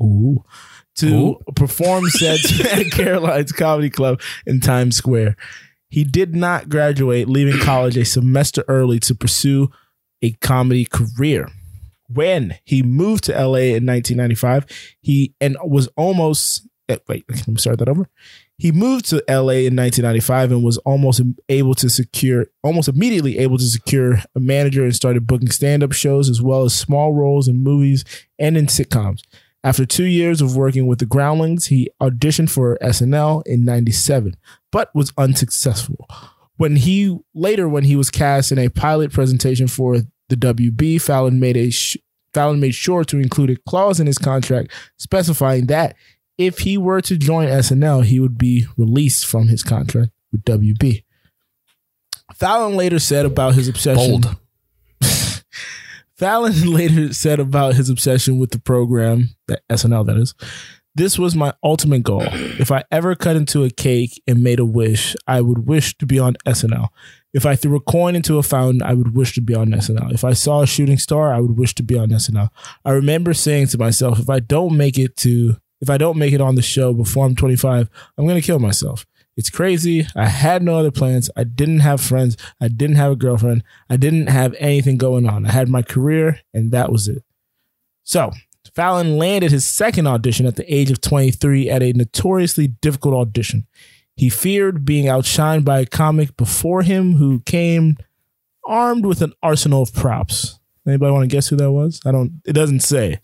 [0.00, 0.44] Ooh.
[0.98, 5.36] To perform sets at Caroline's Comedy Club in Times Square.
[5.88, 9.70] He did not graduate, leaving college a semester early to pursue
[10.22, 11.48] a comedy career.
[12.08, 14.66] When he moved to LA in 1995,
[15.00, 18.08] he and was almost eh, wait, let me start that over.
[18.56, 23.58] He moved to LA in 1995 and was almost able to secure, almost immediately able
[23.58, 27.62] to secure a manager and started booking stand-up shows as well as small roles in
[27.62, 28.04] movies
[28.38, 29.22] and in sitcoms.
[29.64, 34.36] After two years of working with the Groundlings, he auditioned for SNL in 97,
[34.70, 36.06] but was unsuccessful.
[36.58, 41.40] When he later, when he was cast in a pilot presentation for the WB, Fallon
[41.40, 41.96] made a sh-
[42.34, 45.96] Fallon made sure to include a clause in his contract specifying that
[46.36, 51.04] if he were to join SNL, he would be released from his contract with WB.
[52.34, 54.20] Fallon later said about his obsession.
[54.20, 54.36] Bold.
[56.16, 60.34] Fallon later said about his obsession with the program, that SNL that is.
[60.96, 62.22] This was my ultimate goal.
[62.22, 66.06] If I ever cut into a cake and made a wish, I would wish to
[66.06, 66.88] be on SNL.
[67.32, 70.12] If I threw a coin into a fountain, I would wish to be on SNL.
[70.12, 72.48] If I saw a shooting star, I would wish to be on SNL.
[72.84, 76.32] I remember saying to myself, if I don't make it to, if I don't make
[76.32, 79.04] it on the show before I'm 25, I'm going to kill myself.
[79.36, 80.06] It's crazy.
[80.14, 81.28] I had no other plans.
[81.36, 82.36] I didn't have friends.
[82.60, 83.64] I didn't have a girlfriend.
[83.90, 85.46] I didn't have anything going on.
[85.46, 87.24] I had my career and that was it.
[88.04, 88.30] So
[88.74, 93.66] Fallon landed his second audition at the age of 23 at a notoriously difficult audition.
[94.16, 97.96] He feared being outshined by a comic before him who came
[98.66, 100.58] armed with an arsenal of props.
[100.86, 102.00] Anybody want to guess who that was?
[102.04, 102.40] I don't.
[102.44, 103.20] It doesn't say.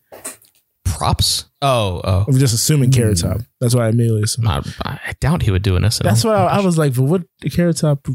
[0.85, 1.50] Props?
[1.63, 2.25] Oh, oh.
[2.27, 3.41] I'm just assuming Carrot Top.
[3.61, 4.49] That's why I immediately assumed.
[4.49, 6.03] I, I doubt he would do an SNL.
[6.05, 6.95] That's what I, I was like.
[6.95, 8.07] But what Carrot Top?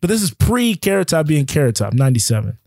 [0.00, 2.58] But this is pre Carrot Top being Carrot Top, 97.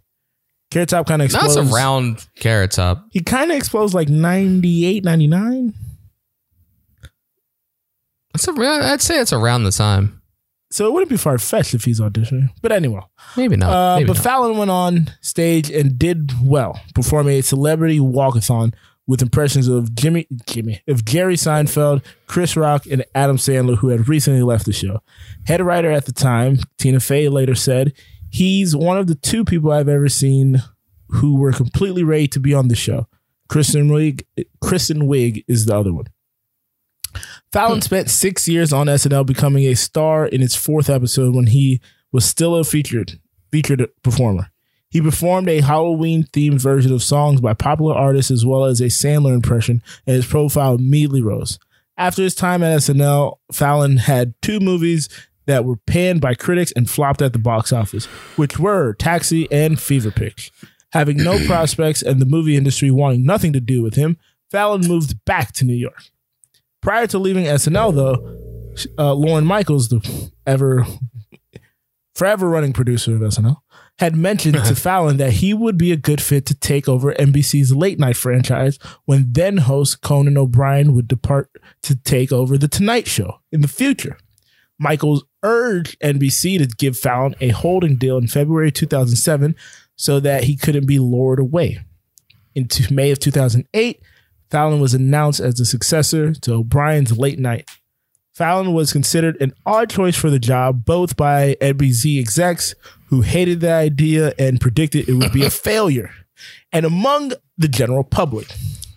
[0.69, 1.55] Carrot Top kind of explodes.
[1.55, 3.05] That's around Carrot Top.
[3.11, 5.73] He kind of explodes like 98, 99.
[8.33, 10.21] That's a, I'd say it's around the time.
[10.69, 12.49] So it wouldn't be far fetched if he's auditioning.
[12.61, 13.01] But anyway.
[13.35, 13.73] Maybe not.
[13.73, 14.23] Uh, Maybe but not.
[14.23, 18.73] Fallon went on stage and did well, performing a celebrity walkathon
[19.11, 24.07] with impressions of Jimmy, Jimmy, of Jerry Seinfeld, Chris Rock, and Adam Sandler, who had
[24.07, 25.01] recently left the show.
[25.47, 27.91] Head writer at the time, Tina Fey, later said,
[28.29, 30.63] "He's one of the two people I've ever seen
[31.09, 33.07] who were completely ready to be on the show.
[33.49, 34.23] Kristen Wiig,
[34.61, 36.05] Kristen Wiig is the other one."
[37.51, 37.81] Fallon hmm.
[37.81, 41.81] spent six years on SNL, becoming a star in its fourth episode when he
[42.13, 43.19] was still a featured
[43.51, 44.50] featured performer.
[44.91, 48.85] He performed a Halloween themed version of songs by popular artists as well as a
[48.85, 51.57] Sandler impression, and his profile immediately rose.
[51.97, 55.07] After his time at SNL, Fallon had two movies
[55.45, 59.79] that were panned by critics and flopped at the box office, which were Taxi and
[59.79, 60.51] Fever Pitch.
[60.91, 64.17] Having no prospects and the movie industry wanting nothing to do with him,
[64.51, 66.03] Fallon moved back to New York.
[66.81, 68.37] Prior to leaving SNL, though,
[68.97, 70.85] uh, Lorne Michaels, the ever
[72.15, 73.57] forever running producer of SNL,
[73.99, 77.75] had mentioned to Fallon that he would be a good fit to take over NBC's
[77.75, 81.51] late night franchise when then host Conan O'Brien would depart
[81.83, 84.17] to take over The Tonight Show in the future.
[84.79, 89.55] Michaels urged NBC to give Fallon a holding deal in February 2007
[89.95, 91.79] so that he couldn't be lured away.
[92.55, 94.01] In May of 2008,
[94.49, 97.69] Fallon was announced as the successor to O'Brien's late night.
[98.33, 102.73] Fallon was considered an odd choice for the job, both by NBC execs
[103.11, 106.11] who hated the idea and predicted it would be a failure,
[106.71, 108.47] and among the general public.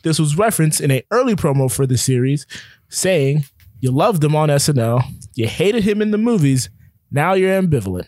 [0.04, 2.46] This was referenced in an early promo for the series,
[2.88, 3.44] saying,
[3.80, 5.02] You loved him on SNL,
[5.34, 6.70] you hated him in the movies,
[7.10, 8.06] now you're ambivalent.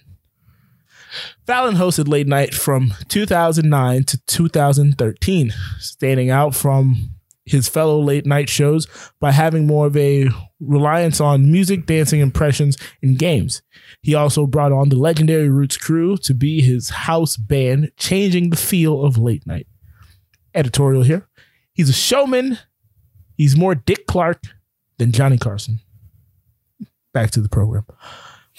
[1.47, 7.16] Fallon hosted Late Night from 2009 to 2013, standing out from
[7.47, 8.87] his fellow late night shows
[9.21, 10.29] by having more of a
[10.61, 13.63] reliance on music, dancing, impressions, and games.
[14.03, 18.57] He also brought on the legendary Roots crew to be his house band, changing the
[18.57, 19.69] feel of late night.
[20.55, 21.29] Editorial here.
[21.73, 22.59] He's a showman.
[23.37, 24.43] He's more Dick Clark
[24.99, 25.81] than Johnny Carson.
[27.13, 27.87] Back to the program.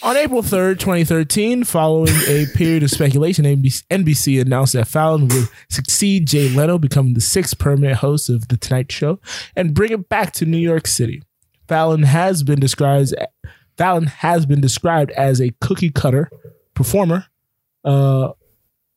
[0.04, 6.28] On April 3rd, 2013, following a period of speculation, NBC announced that Fallon would succeed
[6.28, 9.20] Jay Leno, becoming the sixth permanent host of The Tonight Show,
[9.56, 11.24] and bring it back to New York City.
[11.68, 13.16] Fallon has been described
[13.76, 16.30] Fallon has been described as a cookie cutter
[16.76, 17.26] performer,
[17.84, 18.34] uh,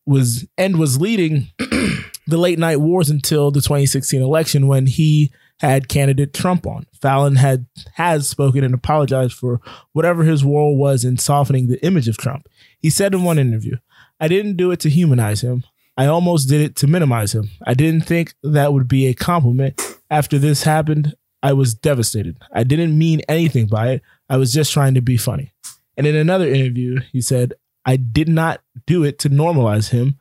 [0.04, 5.88] was and was leading the late night wars until the 2016 election when he had
[5.88, 6.86] candidate Trump on.
[7.00, 9.60] Fallon had has spoken and apologized for
[9.92, 12.48] whatever his role was in softening the image of Trump.
[12.78, 13.76] He said in one interview,
[14.18, 15.64] "I didn't do it to humanize him.
[15.96, 17.50] I almost did it to minimize him.
[17.66, 19.80] I didn't think that would be a compliment.
[20.10, 22.38] After this happened, I was devastated.
[22.52, 24.02] I didn't mean anything by it.
[24.28, 25.52] I was just trying to be funny.
[25.96, 27.52] And in another interview, he said,
[27.84, 30.18] I did not do it to normalize him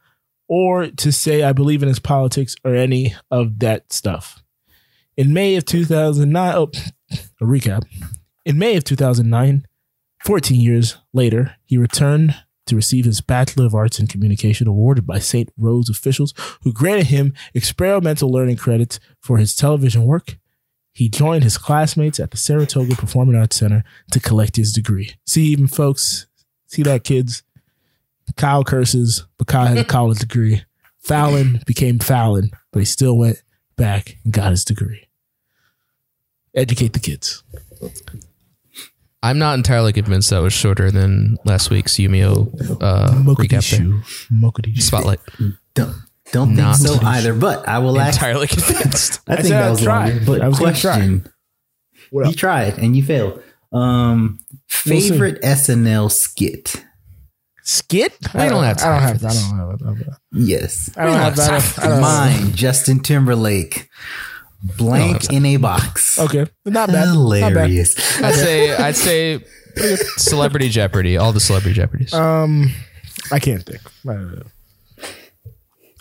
[0.47, 4.43] or to say I believe in his politics or any of that stuff.
[5.19, 6.71] In May of 2009, oh,
[7.41, 7.83] a recap.
[8.45, 9.65] In May of 2009,
[10.23, 12.35] 14 years later, he returned
[12.67, 15.51] to receive his Bachelor of Arts in Communication awarded by St.
[15.57, 20.37] Rose officials who granted him experimental learning credits for his television work.
[20.93, 25.15] He joined his classmates at the Saratoga Performing Arts Center to collect his degree.
[25.27, 26.27] See, even folks,
[26.67, 27.43] see that, kids?
[28.37, 30.63] Kyle curses, but Kyle had a college degree.
[30.99, 33.43] Fallon became Fallon, but he still went
[33.75, 35.08] back and got his degree.
[36.59, 37.43] Educate the kids.
[39.21, 42.47] I'm not entirely convinced that was shorter than last week's Yumio
[42.81, 43.79] uh, recap there.
[43.81, 44.27] Mogadishu.
[44.31, 44.81] Mogadishu.
[44.81, 45.19] Spotlight.
[45.73, 45.95] Don't
[46.31, 47.33] don't think Not so either.
[47.33, 48.17] But I will ask.
[48.17, 49.19] Entirely convinced.
[49.27, 50.09] I I think said that I'd was try.
[50.09, 50.25] longer.
[50.25, 50.93] But I was gonna try.
[50.95, 51.29] question:
[52.11, 52.35] What You up?
[52.37, 53.41] tried and you failed.
[53.73, 54.39] Um,
[54.85, 55.09] We'll see.
[55.09, 56.83] favorite SNL skit?
[57.63, 58.13] Skit?
[58.33, 59.21] We don't have I don't have.
[59.21, 59.69] for I don't have.
[59.69, 60.19] I don't have.
[60.31, 60.89] Yes.
[60.95, 61.49] I don't have that.
[61.79, 63.89] I don't have- Mine, Justin Timberlake.
[64.61, 66.19] Blank in a box.
[66.19, 67.07] Okay, not bad.
[67.13, 67.69] Not bad.
[67.69, 68.21] Hilarious.
[68.21, 69.43] I'd say I'd say
[70.17, 72.13] Celebrity Jeopardy, all the Celebrity Jeopardies.
[72.13, 72.71] Um,
[73.31, 73.81] I can't think.
[74.07, 74.43] I don't.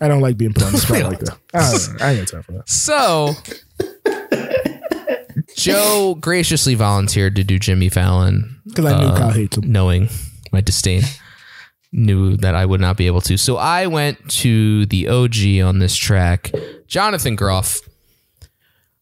[0.00, 1.38] I don't like being put on the spot like that.
[1.54, 2.04] I, don't know.
[2.04, 2.68] I ain't got time for that.
[2.68, 3.34] So
[5.56, 9.70] Joe graciously volunteered to do Jimmy Fallon Because I knew Kyle hates him.
[9.72, 10.08] knowing
[10.52, 11.02] my disdain,
[11.92, 13.36] knew that I would not be able to.
[13.36, 16.52] So I went to the OG on this track,
[16.86, 17.80] Jonathan Groff.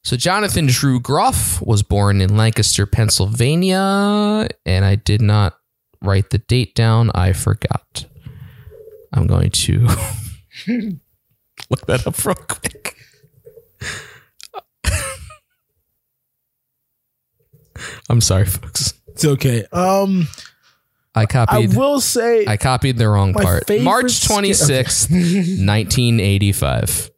[0.07, 5.59] So Jonathan Drew Groff was born in Lancaster, Pennsylvania, and I did not
[6.01, 7.11] write the date down.
[7.13, 8.07] I forgot.
[9.13, 9.81] I'm going to
[11.69, 12.95] look that up real quick.
[18.09, 18.95] I'm sorry, folks.
[19.09, 19.65] It's okay.
[19.73, 20.29] Um,
[21.17, 21.75] I copied.
[21.75, 23.69] I will say I copied the wrong part.
[23.81, 27.11] March skit- 26th, 1985.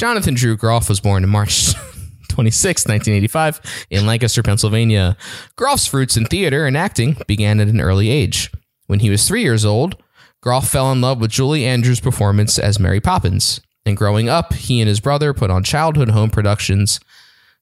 [0.00, 1.74] Jonathan Drew Groff was born in March
[2.30, 5.14] 26, 1985, in Lancaster, Pennsylvania.
[5.56, 8.50] Groff's roots in theater and acting began at an early age.
[8.86, 10.02] When he was three years old,
[10.40, 13.60] Groff fell in love with Julie Andrews' performance as Mary Poppins.
[13.84, 16.98] And growing up, he and his brother put on childhood home productions,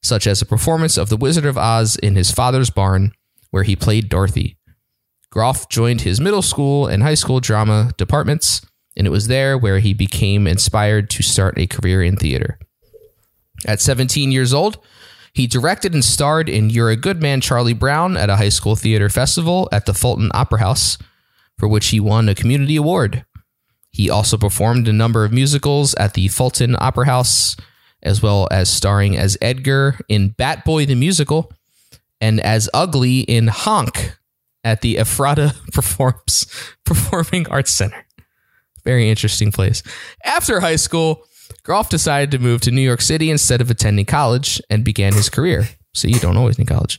[0.01, 3.11] such as a performance of The Wizard of Oz in his father's barn,
[3.51, 4.57] where he played Dorothy.
[5.31, 8.65] Groff joined his middle school and high school drama departments,
[8.99, 12.59] and it was there where he became inspired to start a career in theater.
[13.65, 14.79] At 17 years old,
[15.33, 18.75] he directed and starred in You're a Good Man, Charlie Brown at a high school
[18.75, 20.99] theater festival at the Fulton Opera House,
[21.57, 23.25] for which he won a community award.
[23.91, 27.57] He also performed a number of musicals at the Fulton Opera House,
[28.03, 31.53] as well as starring as Edgar in Bat Boy the Musical
[32.21, 34.19] and as Ugly in Honk
[34.65, 36.47] at the Ephrata Performs
[36.85, 38.08] Performing Arts Center.
[38.89, 39.83] Very interesting place.
[40.25, 41.23] After high school,
[41.63, 45.29] Groff decided to move to New York City instead of attending college and began his
[45.29, 45.69] career.
[45.93, 46.99] So you don't always need college.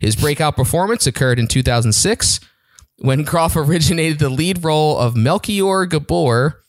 [0.00, 2.40] His breakout performance occurred in 2006
[2.96, 6.64] when Groff originated the lead role of Melchior Gabor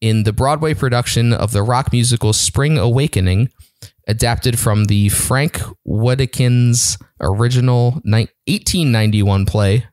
[0.00, 3.50] in the Broadway production of the rock musical Spring Awakening,
[4.08, 9.84] adapted from the Frank Wedekind's original 1891 play.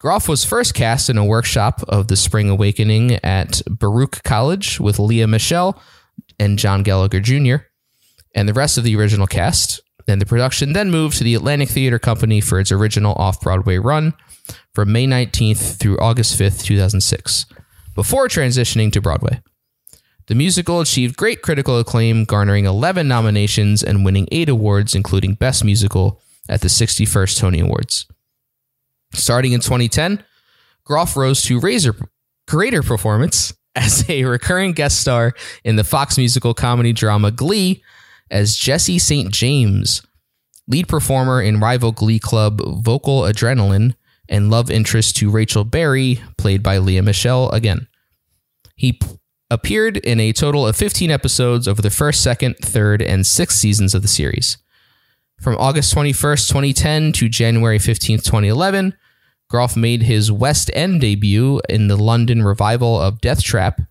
[0.00, 5.00] Groff was first cast in a workshop of the Spring Awakening at Baruch College with
[5.00, 5.76] Lea Michele
[6.38, 7.66] and John Gallagher Jr.
[8.32, 9.80] and the rest of the original cast.
[10.06, 13.78] And the production then moved to the Atlantic Theater Company for its original off Broadway
[13.78, 14.14] run
[14.72, 17.46] from May 19th through August 5th, 2006,
[17.96, 19.42] before transitioning to Broadway.
[20.28, 25.64] The musical achieved great critical acclaim, garnering 11 nominations and winning 8 awards, including Best
[25.64, 28.06] Musical at the 61st Tony Awards.
[29.12, 30.24] Starting in 2010,
[30.84, 31.94] Groff rose to razor
[32.46, 37.82] greater performance as a recurring guest star in the Fox musical comedy drama Glee
[38.30, 39.32] as Jesse St.
[39.32, 40.02] James,
[40.66, 43.94] lead performer in rival Glee club Vocal Adrenaline,
[44.28, 47.88] and love interest to Rachel Berry, played by Lea Michele again.
[48.76, 49.06] He p-
[49.50, 53.94] appeared in a total of 15 episodes over the first, second, third, and sixth seasons
[53.94, 54.58] of the series.
[55.40, 58.94] From August 21st, 2010 to January 15th, 2011,
[59.48, 63.86] Groff made his West End debut in the London revival of Deathtrap,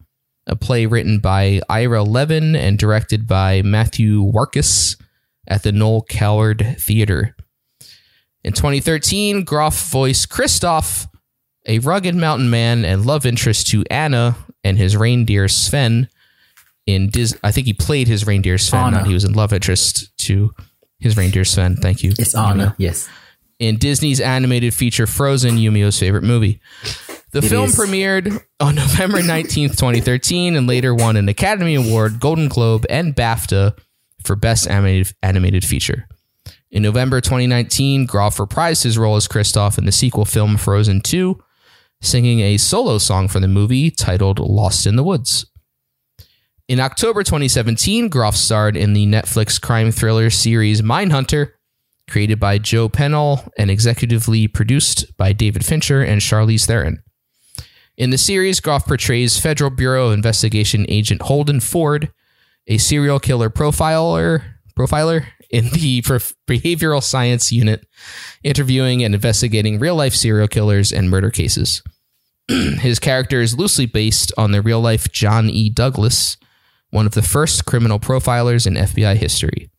[0.45, 5.01] a play written by Ira Levin and directed by Matthew Warchus
[5.47, 7.33] at the Noel Coward Theater.
[8.43, 11.07] In 2013, Groff voiced Kristoff,
[11.65, 14.35] a rugged mountain man and love interest to Anna
[14.65, 16.09] and his reindeer Sven
[16.85, 17.37] in Dis.
[17.41, 18.87] I think he played his reindeer Sven.
[18.87, 18.97] Anna.
[18.97, 20.53] Not he was in love interest to
[20.99, 21.75] his reindeer Sven.
[21.75, 22.13] Thank you.
[22.17, 22.75] It's Anna.
[22.77, 23.07] Yes.
[23.59, 26.59] in Disney's animated feature Frozen, Yumio's favorite movie.
[27.31, 27.75] The It film is.
[27.77, 33.77] premiered on November 19th, 2013, and later won an Academy Award, Golden Globe, and BAFTA
[34.23, 36.07] for Best Animated, animated Feature.
[36.71, 41.37] In November 2019, Groff reprised his role as Kristoff in the sequel film Frozen 2,
[42.01, 45.45] singing a solo song for the movie titled Lost in the Woods.
[46.67, 51.51] In October 2017, Groff starred in the Netflix crime thriller series Mindhunter,
[52.09, 57.01] created by Joe Penhall and executively produced by David Fincher and Charlize Theron.
[57.95, 62.11] In the series, Groff portrays Federal Bureau of Investigation agent Holden Ford,
[62.67, 64.43] a serial killer profiler
[64.77, 66.01] profiler in the
[66.47, 67.87] behavioral science unit,
[68.43, 71.81] interviewing and investigating real life serial killers and murder cases.
[72.49, 75.69] His character is loosely based on the real life John E.
[75.69, 76.35] Douglas,
[76.89, 79.69] one of the first criminal profilers in FBI history.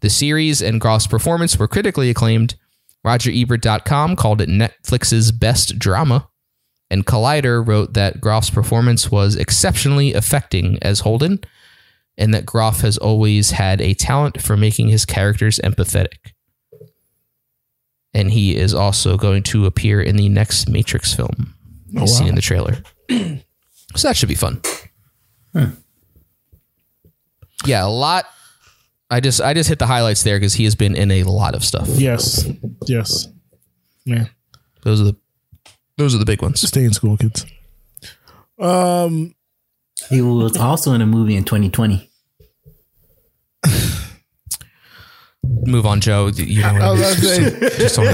[0.00, 2.54] The series and Groff's performance were critically acclaimed.
[3.04, 6.28] RogerEbert.com called it Netflix's best drama,
[6.90, 11.40] and Collider wrote that Groff's performance was exceptionally affecting as Holden,
[12.18, 16.32] and that Groff has always had a talent for making his characters empathetic.
[18.12, 21.54] And he is also going to appear in the next Matrix film.
[21.96, 22.82] Oh, You've seen in the trailer.
[23.08, 24.60] so that should be fun.
[27.66, 28.26] Yeah, a lot.
[29.10, 31.54] I just I just hit the highlights there because he has been in a lot
[31.54, 31.88] of stuff.
[31.88, 32.48] Yes.
[32.86, 33.26] Yes.
[34.06, 34.30] Man.
[34.82, 35.16] Those are the
[35.96, 36.60] those are the big ones.
[36.66, 37.44] Stay in school, kids.
[38.58, 39.34] Um
[40.08, 42.09] He was also in a movie in 2020.
[45.42, 46.28] Move on, Joe.
[46.28, 47.58] You know what I it was is.
[47.58, 48.06] Just, just don't,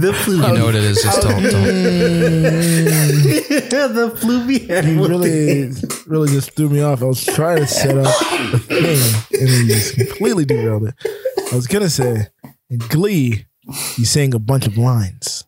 [0.00, 0.36] The flu.
[0.36, 1.02] you know what it is.
[1.02, 1.52] Just don't, don't.
[3.94, 4.66] the flu he
[4.96, 5.70] really
[6.06, 7.02] really just threw me off.
[7.02, 10.94] I was trying to set up a thing and then you just completely derailed it.
[11.52, 12.26] I was gonna say
[12.70, 13.46] in Glee,
[13.96, 15.44] you sang a bunch of lines.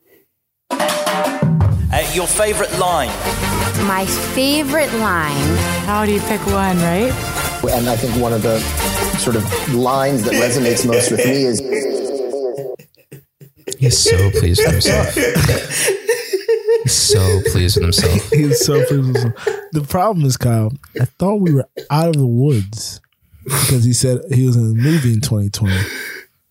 [0.70, 3.08] Uh, your favorite line?
[3.86, 4.04] My
[4.34, 5.56] favorite line.
[5.86, 7.12] How do you pick one, right?
[7.70, 8.58] And I think one of the
[9.18, 11.60] sort of lines that resonates most with me is
[13.78, 15.14] He's so pleased with himself.
[16.82, 18.30] He's so pleased with himself.
[18.30, 19.48] He was so pleased with himself.
[19.72, 23.00] The problem is, Kyle, I thought we were out of the woods
[23.44, 25.74] because he said he was in a movie in 2020.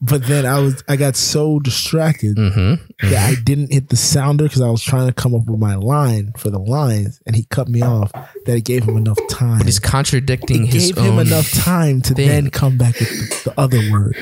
[0.05, 3.09] But then I was I got so distracted Mm-hmm.
[3.09, 5.75] that I didn't hit the sounder because I was trying to come up with my
[5.75, 8.11] line for the lines, and he cut me off.
[8.11, 9.59] That it gave him enough time.
[9.59, 12.27] But he's contradicting it his gave him enough time to thing.
[12.27, 13.09] then come back with
[13.43, 14.17] the, the other word.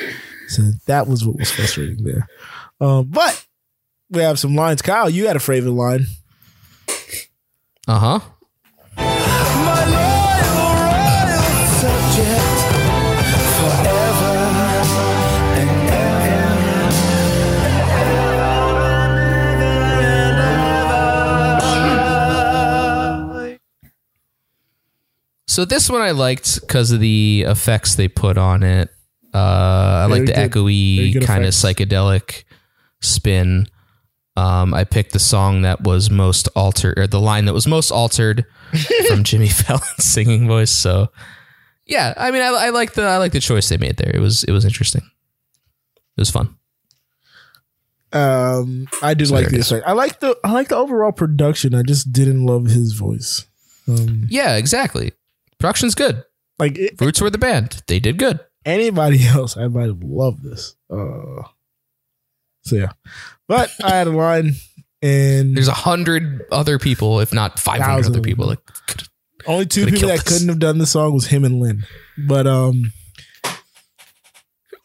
[0.50, 2.28] So that was what was frustrating there.
[2.80, 3.44] Um, but
[4.10, 4.82] we have some lines.
[4.84, 6.06] Kyle, you had a favorite line.
[7.88, 8.20] Uh huh.
[25.52, 28.88] So this one I liked because of the effects they put on it.
[29.34, 32.46] Uh, I like the good- echoey kind of psychedelic
[33.02, 33.68] spin.
[34.38, 37.92] Um, I picked the song that was most altered, or the line that was most
[37.92, 38.46] altered
[39.10, 40.72] from Jimmy Fallon's singing voice.
[40.72, 41.10] So,
[41.86, 44.12] yeah, I mean, I, I like the I like the choice they made there.
[44.16, 45.02] It was it was interesting.
[45.04, 46.56] It was fun.
[48.14, 49.72] Um, I did like there the it is.
[49.74, 49.86] effect.
[49.86, 51.76] I like the I like the overall production.
[51.76, 53.48] I just didn't love his voice.
[53.86, 55.12] Um, Yeah, exactly.
[55.62, 56.24] Production's good.
[56.60, 57.82] like it, Roots were the band.
[57.88, 58.40] They did good.
[58.66, 60.76] anybody else, I might have loved this.
[60.90, 61.44] Uh,
[62.64, 62.92] so yeah,
[63.48, 64.54] but I had a line,
[65.02, 68.48] and There's a hundred other people, if not five hundred other people.
[68.48, 68.60] Like,
[69.48, 70.34] only two people that this.
[70.34, 71.84] couldn't have done the song was him and Lin.
[72.28, 72.92] But um,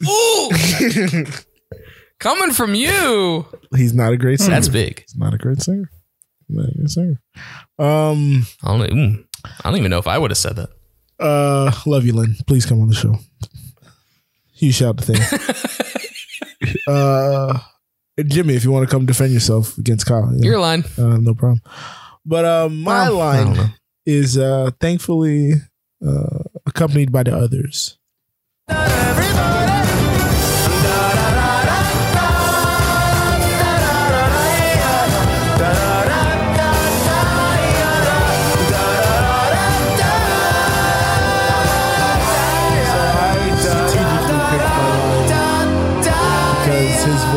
[0.07, 0.51] Ooh,
[2.21, 3.47] coming from you.
[3.75, 4.55] he's not a great singer.
[4.55, 5.01] That's big.
[5.01, 5.91] He's not a great singer.
[6.49, 7.21] Not a great singer.
[7.79, 8.91] Um, I don't.
[8.91, 10.71] mm, I don't even know if I would have said that.
[11.21, 12.37] uh, love you, Lin.
[12.47, 13.19] Please come on the show.
[14.57, 16.73] You shout the thing.
[16.95, 17.59] uh,
[18.27, 20.85] Jimmy, if you want to come defend yourself against Kyle, you know, Your line.
[20.99, 21.61] uh, no problem.
[22.25, 23.61] But uh, my Well, I don't know.
[23.63, 23.75] line
[24.07, 25.53] is uh, thankfully
[26.07, 27.99] uh, accompanied by the others.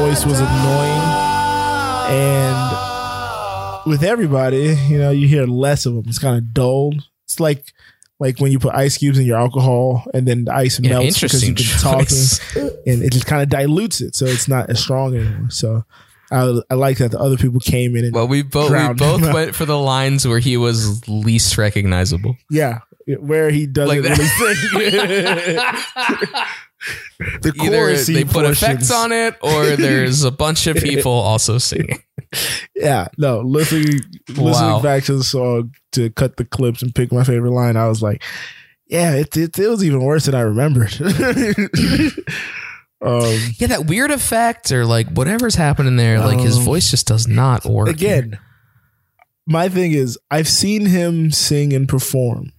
[0.09, 1.01] Voice was annoying
[2.11, 6.03] and with everybody, you know, you hear less of them.
[6.07, 7.07] It's kind of dulled.
[7.25, 7.73] It's like
[8.19, 11.21] like when you put ice cubes in your alcohol and then the ice Yeah, melts
[11.21, 12.39] because you've been choice.
[12.39, 15.49] talking, and it just kind of dilutes it, so it's not as strong anymore.
[15.51, 15.85] So
[16.31, 19.21] I, I like that the other people came in and Well, we both we both
[19.33, 22.35] went for the lines where he was least recognizable.
[22.49, 22.79] yeah,
[23.19, 25.59] where he doesn't Like really think.
[27.41, 32.03] the Either they put effects on it, or there's a bunch of people also singing.
[32.75, 34.81] Yeah, no, listening listening Wow.
[34.83, 38.03] back to the song to cut the clips and pick my favorite line, I was
[38.03, 38.21] like,
[38.85, 40.93] yeah, it it, it was even worse than I remembered.
[43.01, 47.07] um, Yeah, that weird effect or like whatever's happening there, like his Um, voice just
[47.07, 47.89] does not work.
[47.89, 48.37] again,
[49.47, 52.51] my thing is, I've seen him sing and perform.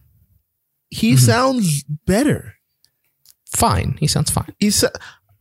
[0.88, 1.24] He Mm-hmm.
[1.24, 2.54] sounds better.
[3.54, 3.96] Fine.
[4.00, 4.54] He sounds fine.
[4.58, 4.84] He's.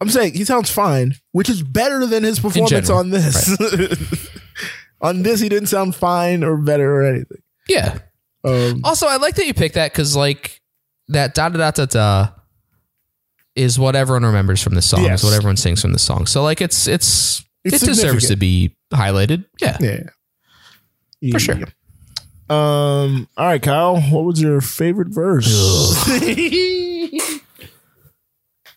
[0.01, 3.57] I'm saying he sounds fine, which is better than his performance general, on this.
[5.01, 7.41] on this, he didn't sound fine or better or anything.
[7.67, 7.99] Yeah.
[8.45, 10.61] Um, Also, I like that you picked that because like
[11.09, 12.27] that da da da da da
[13.55, 15.03] is what everyone remembers from the song.
[15.03, 15.19] Yes.
[15.21, 16.25] Is what everyone sings from the song.
[16.27, 19.45] So like it's it's, It's it deserves to be highlighted.
[19.59, 19.77] Yeah.
[19.81, 21.31] Yeah.
[21.33, 21.55] For sure.
[22.49, 23.27] Um.
[23.37, 23.99] All right, Kyle.
[23.99, 25.45] What was your favorite verse?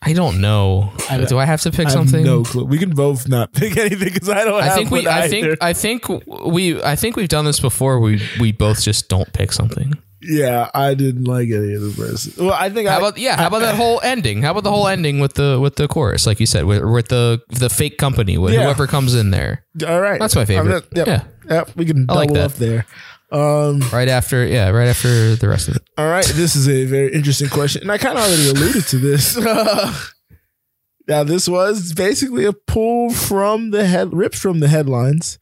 [0.05, 0.91] I don't know.
[1.09, 2.23] I- Do I have to pick I have something?
[2.23, 2.65] no clue.
[2.65, 4.61] We can both not pick anything because I don't.
[4.61, 5.07] I have think we.
[5.07, 5.29] I either.
[5.29, 5.57] think.
[5.61, 6.81] I think we.
[6.83, 7.99] I think we've done this before.
[7.99, 9.93] We we both just don't pick something.
[10.25, 12.37] Yeah, I didn't like any of the verses.
[12.37, 13.35] Well, I think How I, about yeah?
[13.35, 14.41] How about that whole ending?
[14.41, 17.09] How about the whole ending with the with the chorus, like you said, with, with
[17.09, 18.63] the the fake company, with Yeah.
[18.63, 20.69] whoever comes in there, All right, That's my favorite.
[20.69, 21.23] not- yep, Yeah.
[21.49, 22.51] yep, we can I like double that.
[22.51, 22.85] up there.
[23.33, 25.81] Um, right after yeah, right after the rest of it.
[25.97, 28.97] all right, this is a very interesting question, and I kind of already alluded to
[28.97, 29.35] this.
[31.07, 35.39] now, this was basically a pull from the head, ripped from the headlines.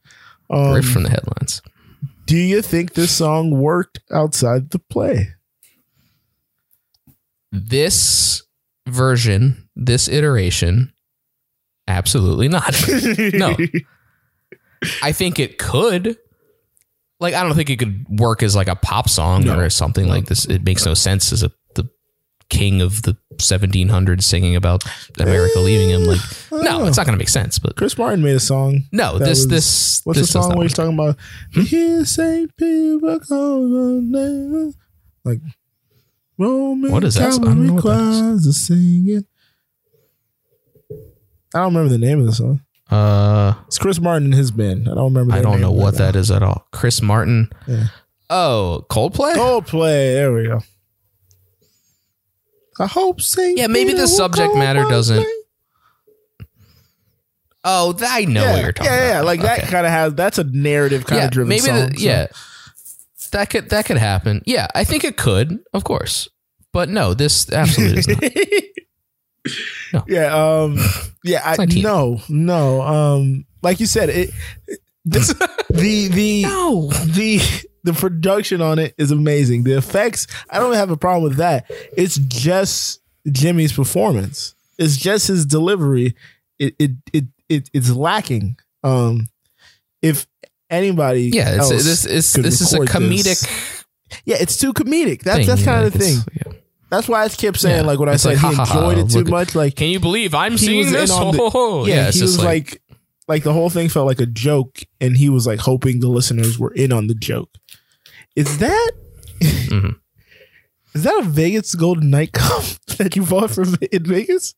[0.48, 1.60] Um, Ripped from the headlines.
[2.26, 5.28] Do you think this song worked outside the play?
[7.50, 8.42] This
[8.88, 10.92] version, this iteration,
[11.86, 12.74] absolutely not.
[13.34, 13.56] no,
[15.02, 16.16] I think it could.
[17.22, 19.56] Like, I don't think it could work as like a pop song No.
[19.58, 20.44] or something like this.
[20.44, 21.88] It makes no sense as a the
[22.50, 24.84] king of the 1700s singing about
[25.18, 26.04] America leaving him.
[26.04, 27.58] Like, eh, no, it's not going to make sense.
[27.58, 28.82] But Chris Martin made a song.
[28.92, 31.16] no, this was- this What's this the song where he's talking about?
[31.52, 34.72] Here, Saint people call.
[35.24, 35.40] Like
[36.36, 37.32] Roman What is that?
[37.34, 38.66] I don't know what that is.
[38.66, 39.24] singing.
[41.54, 42.60] I don't remember the name of the song.
[42.92, 44.88] Uh, It's Chris Martin and his band.
[44.88, 45.34] I don't remember.
[45.34, 46.66] I don't know what that is at all.
[46.72, 47.50] Chris Martin.
[47.66, 47.86] Yeah.
[48.28, 49.34] Oh, Coldplay.
[49.34, 50.14] Coldplay.
[50.14, 50.60] There we go.
[52.80, 53.58] I hope Saint.
[53.58, 55.26] Yeah, maybe the subject matter doesn't-
[57.64, 59.06] Oh, th- I know yeah, what you're talking yeah, about.
[59.08, 59.20] yeah, yeah.
[59.22, 61.90] like that kind of has that's a narrative kind yeah, of driven maybe song.
[61.90, 62.26] the, so- yeah,
[63.30, 64.42] that could that could happen.
[64.46, 66.28] Yeah, I think it could, of course,
[66.72, 68.22] but no, this absolutely is not.
[70.06, 70.78] Yeah, um,
[71.24, 74.30] yeah, I, no, no, um, like you said, it,
[74.66, 75.18] it- the
[75.70, 76.88] the the, No.
[76.88, 77.40] the
[77.82, 79.64] the production on it is amazing.
[79.64, 81.68] The effects, I don't have a problem with that.
[81.96, 84.54] It's just Jimmy's performance.
[84.78, 86.14] It's just his delivery.
[86.60, 88.56] It it it, it it's lacking.
[88.84, 89.28] Um,
[90.02, 90.26] if
[90.70, 93.24] anybody, Yeah, it's, this is this is a comedic.
[93.24, 93.84] this-
[94.24, 95.22] yeah, it's too comedic.
[95.22, 96.18] That's thing, that's kind yeah, of the thing.
[96.46, 96.52] yeah.
[96.92, 97.82] That's why I kept saying Yeah.
[97.82, 99.30] like when I It's said like, he ha, ha, ha, enjoyed it too look at-
[99.30, 99.54] much.
[99.56, 101.10] Like Can you believe I'm he seeing was in this?
[101.10, 102.80] on the- Oh, yeah, it's he just was like,
[103.28, 106.58] like the whole thing felt like a joke, and he was like hoping the listeners
[106.58, 107.48] were in on the joke.
[108.36, 108.90] Is that
[109.40, 109.96] Mhm.
[110.94, 112.62] is that a Vegas Golden Knight Cup
[112.98, 114.54] that you bought from in Vegas?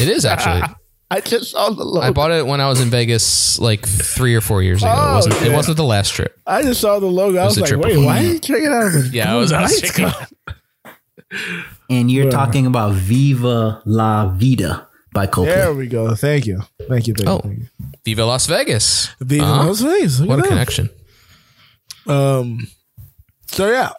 [0.00, 0.62] it is actually.
[1.10, 2.04] I just saw the logo.
[2.04, 4.92] I bought it when I was in Vegas like three or four years ago.
[4.96, 5.34] Oh, it wasn't.
[5.36, 5.52] okay.
[5.52, 6.34] It wasn't the last trip.
[6.46, 7.38] I just saw the logo.
[7.38, 8.00] I was was, a like, triple.
[8.00, 8.86] wait, why are you checking out?
[8.86, 10.28] Of the Yeah, I was- I was checking- Knights Cup?
[11.90, 12.30] And you're Yeah.
[12.30, 15.54] talking about Viva La Vida by Coldplay.
[15.54, 16.14] There we go.
[16.14, 16.62] Thank you.
[16.88, 17.14] Thank you.
[17.14, 17.40] Thank Oh.
[17.44, 17.50] you.
[17.50, 17.66] Thank you.
[18.04, 19.10] Viva Las Vegas.
[19.20, 19.66] Viva Huh?
[19.66, 20.20] Las Vegas.
[20.20, 20.48] Look What a that.
[20.48, 20.90] connection.
[22.06, 22.66] Um.
[23.46, 23.90] So yeah,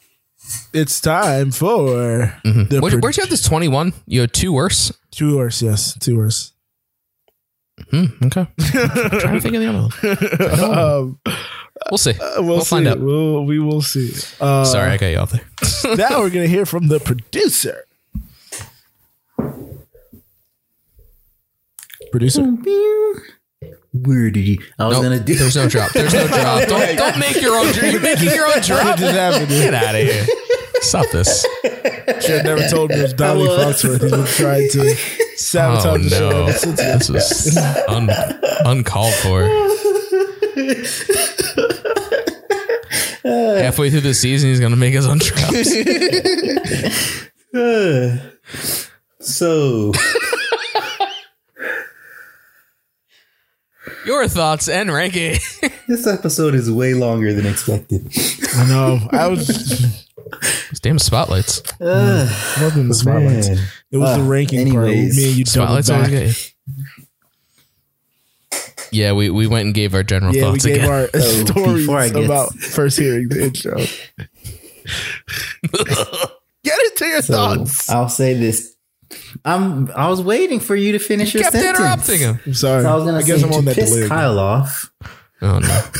[0.73, 2.69] it's time for Mhm.
[2.69, 3.93] the Where'd, where'd you have this 21?
[4.05, 4.91] You had two worse?
[5.11, 5.61] two worse.
[5.61, 6.51] Yes, two worse.
[7.91, 8.47] Hmm, okay.
[8.57, 8.57] I'm
[9.19, 9.81] trying to think of the other
[10.61, 10.69] one.
[10.79, 11.19] um,
[11.91, 12.11] We'll see.
[12.11, 12.69] uh, we'll, we'll see.
[12.69, 12.99] find out.
[12.99, 14.11] We'll, we will see.
[14.39, 15.95] Uh, Sorry, I got you off there.
[15.97, 17.85] now we're gonna hear from the producer.
[22.11, 22.43] Producer.
[23.93, 24.57] Where did you?
[24.79, 25.35] I was Nope, gonna do.
[25.35, 25.91] There's no drop.
[25.91, 26.67] There's no drop.
[26.67, 27.91] Don't, don't make your own drop.
[27.91, 28.85] You're making your own drop.
[28.85, 29.49] What just happened?
[29.49, 30.25] Get out of here.
[30.81, 31.45] Stop this.
[32.21, 34.01] She had never told me it was Dolly Foxworth.
[34.01, 34.93] He's been trying to Oh,
[35.35, 36.41] sabotage the show no.
[36.43, 37.07] ever since.
[37.07, 38.09] This is un,
[38.65, 39.43] uncalled for.
[43.23, 45.71] Halfway through the season, he's gonna make his own drops.
[49.19, 49.91] so
[54.05, 55.39] Your thoughts and ranking.
[55.87, 58.07] this episode is way longer than expected.
[58.55, 58.99] I know.
[59.11, 61.63] I was Those damn spotlights.
[61.81, 62.27] Uh,
[62.61, 63.49] wasn't the spotlights.
[63.49, 63.57] man.
[63.91, 64.87] It was the Uh, ranking part.
[64.89, 65.17] anyways.
[65.17, 66.54] Me and you doubled Spotlights always back.
[68.91, 69.03] Get you.
[69.03, 70.65] Yeah, we, we went and gave our general thoughts.
[70.65, 70.89] Yeah, we gave again.
[70.91, 73.77] our So, stories before I get- about first hearing the intro.
[76.63, 77.89] Get into your So thoughts.
[77.89, 78.75] I'll say this.
[79.43, 79.91] I'm.
[79.91, 81.77] I was waiting for you to finish your kept sentence.
[81.79, 82.39] interrupting him.
[82.45, 82.81] I'm sorry.
[82.83, 84.07] So I was gonna I guess say I'm on that piss delay.
[84.07, 84.91] Kyle off.
[85.41, 85.81] Oh no.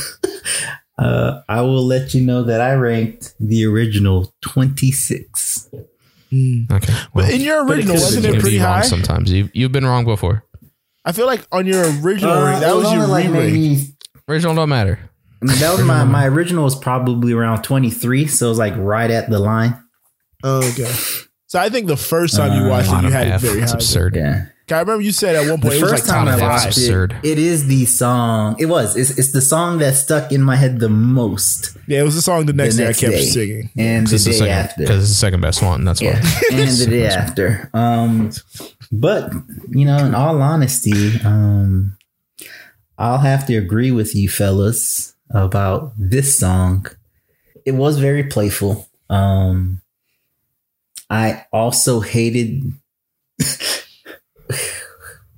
[0.98, 5.68] Uh, I will let you know that I ranked the original 26.
[5.74, 6.94] Okay.
[7.14, 8.80] But in your But it original, could've wasn't it pretty high?
[8.80, 9.30] sometimes.
[9.30, 10.42] You you've been wrong before.
[11.06, 13.94] I feel like on your original Uh, that it was, your only like maybe-
[14.28, 14.98] Original don't matter.
[15.40, 18.74] I mean, that was my my original was probably around 23, so it was like
[18.76, 19.76] right at the line.
[20.42, 20.90] Oh, okay.
[21.46, 23.44] So I think the first time you watched it, you had half.
[23.44, 23.76] it very It's high.
[23.76, 24.16] absurd.
[24.16, 24.46] Yeah.
[24.68, 26.30] I remember you said at one The point it was like first time top I
[26.30, 26.50] half's five.
[26.66, 27.16] watched absurd.
[27.22, 28.56] it, it is the song.
[28.58, 28.96] It was.
[28.96, 31.76] It's, it's the song that stuck in my head the most.
[31.86, 33.24] Yeah, it was the song the next, the day I kept day.
[33.26, 33.70] singing.
[33.78, 34.86] and the Because it's, the day second- after.
[34.86, 35.84] 'cause it's the second best one.
[35.84, 36.42] That's Yeah, why.
[36.58, 37.70] and the day after.
[37.74, 38.32] Um,
[38.92, 39.32] but
[39.70, 41.96] you know, in all honesty, um,
[42.98, 46.86] I'll have to agree with you, fellas, about this song.
[47.64, 48.88] It was very playful.
[49.10, 49.80] Um,
[51.10, 52.72] I also hated.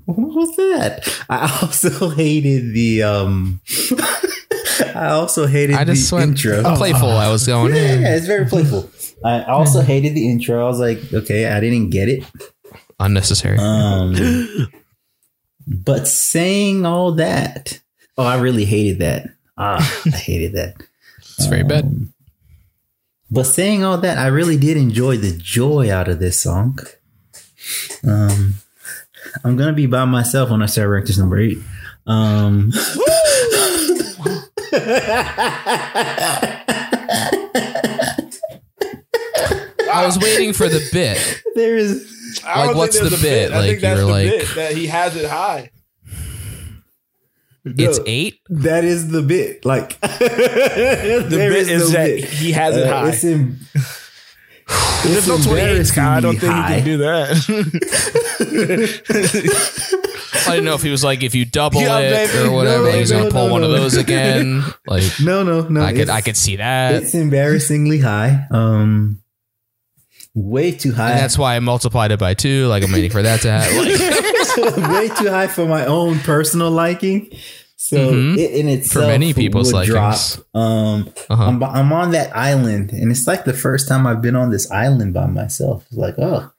[0.04, 1.08] what was that?
[1.28, 3.02] I also hated the.
[3.02, 3.60] Um,
[4.94, 6.62] I also hated I just the went intro.
[6.76, 7.10] playful.
[7.10, 7.74] I was going.
[7.74, 8.16] Yeah, eh.
[8.16, 8.90] it's very playful.
[9.24, 10.64] I also hated the intro.
[10.64, 12.24] I was like, okay, I didn't get it.
[13.00, 13.58] Unnecessary.
[13.58, 14.68] Um,
[15.66, 17.80] but saying all that,
[18.16, 19.28] oh, I really hated that.
[19.56, 20.74] Ah, I hated that.
[21.18, 21.84] it's very bad.
[21.84, 22.12] Um,
[23.30, 26.78] But saying all that, I really did enjoy the joy out of this song.
[28.06, 28.54] Um,
[29.44, 31.58] I'm gonna be by myself when I start rank this number eight.
[32.06, 32.72] Um,
[39.90, 41.42] I was waiting for the bit.
[41.54, 42.17] there is
[42.48, 43.52] I Like, what's think the there's a bit?
[43.52, 45.70] I Like, think that's you're the like- bit, that he has it high.
[47.64, 48.40] It's eight.
[48.48, 49.64] that is the bit.
[49.66, 53.02] Like the The bit is that he has it high.
[53.02, 53.58] Uh, It's in,
[55.04, 56.10] There's no 28, Kyle.
[56.16, 57.28] I don't think you can do that.
[60.46, 62.48] I didn't know if he was like, if you double Yeah, it baby.
[62.48, 64.64] or whatever, No, he's no, gonna pull no, one of those again.
[64.86, 65.82] Like, No, no, no.
[65.82, 68.46] I could, I could see that, It's embarrassingly high.
[68.50, 69.20] Um,
[70.38, 71.10] way too high.
[71.12, 72.66] and that's why I multiplied it by two.
[72.68, 73.76] Like, I'm waiting for that to happen.
[73.78, 77.30] Like, way too high for my own personal liking.
[77.76, 78.36] So Mhm.
[78.38, 80.18] it in itself for many people's would drop.
[80.54, 81.44] Um, Uh-huh.
[81.44, 84.70] I'm, I'm on that island, and it's like the first time I've been on this
[84.70, 85.84] island by myself.
[85.88, 86.50] It's like, oh,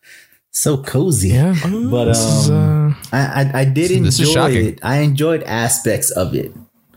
[0.51, 1.29] so cozy.
[1.29, 1.53] yeah,
[1.91, 4.79] But this is, um, uh, I, I I did This enjoy it.
[4.81, 6.51] I enjoyed aspects of it,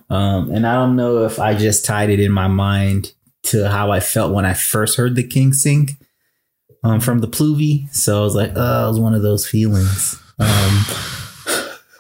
[0.08, 3.12] um, and I don't know if I just tied it in my mind
[3.50, 5.98] to how I felt when I first heard the King sing
[6.82, 7.92] um, from the Pluvy.
[7.94, 10.20] So I was like, oh, it was one of those feelings.
[10.38, 10.84] Um,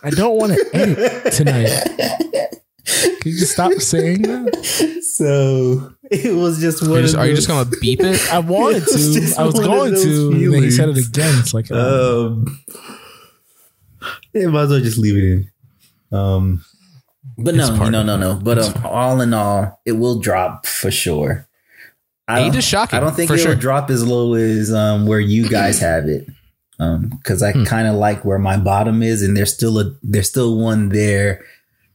[0.04, 1.70] I don't want to edit tonight.
[2.84, 5.00] Can you just stop saying that?
[5.16, 6.96] so it was just are one.
[6.96, 8.32] you just, of are you just gonna beep it?
[8.32, 9.34] I wanted to.
[9.38, 10.32] I was going to.
[10.32, 11.38] And then he said it again.
[11.38, 12.60] It's like, uh, Um,
[14.32, 16.18] yeah, might as well just leave it in.
[16.18, 16.64] Um,
[17.38, 18.34] but It's no, no, no, no.
[18.42, 21.46] But um, all in all, it will drop for sure.
[22.28, 23.50] I Eight don't- is shocking, I don't think for it sure.
[23.54, 26.28] will drop as low as um, where you guys have it.
[26.78, 27.64] Um, because I Hmm.
[27.64, 31.44] kind of like where my bottom is, and there's still a there's still one there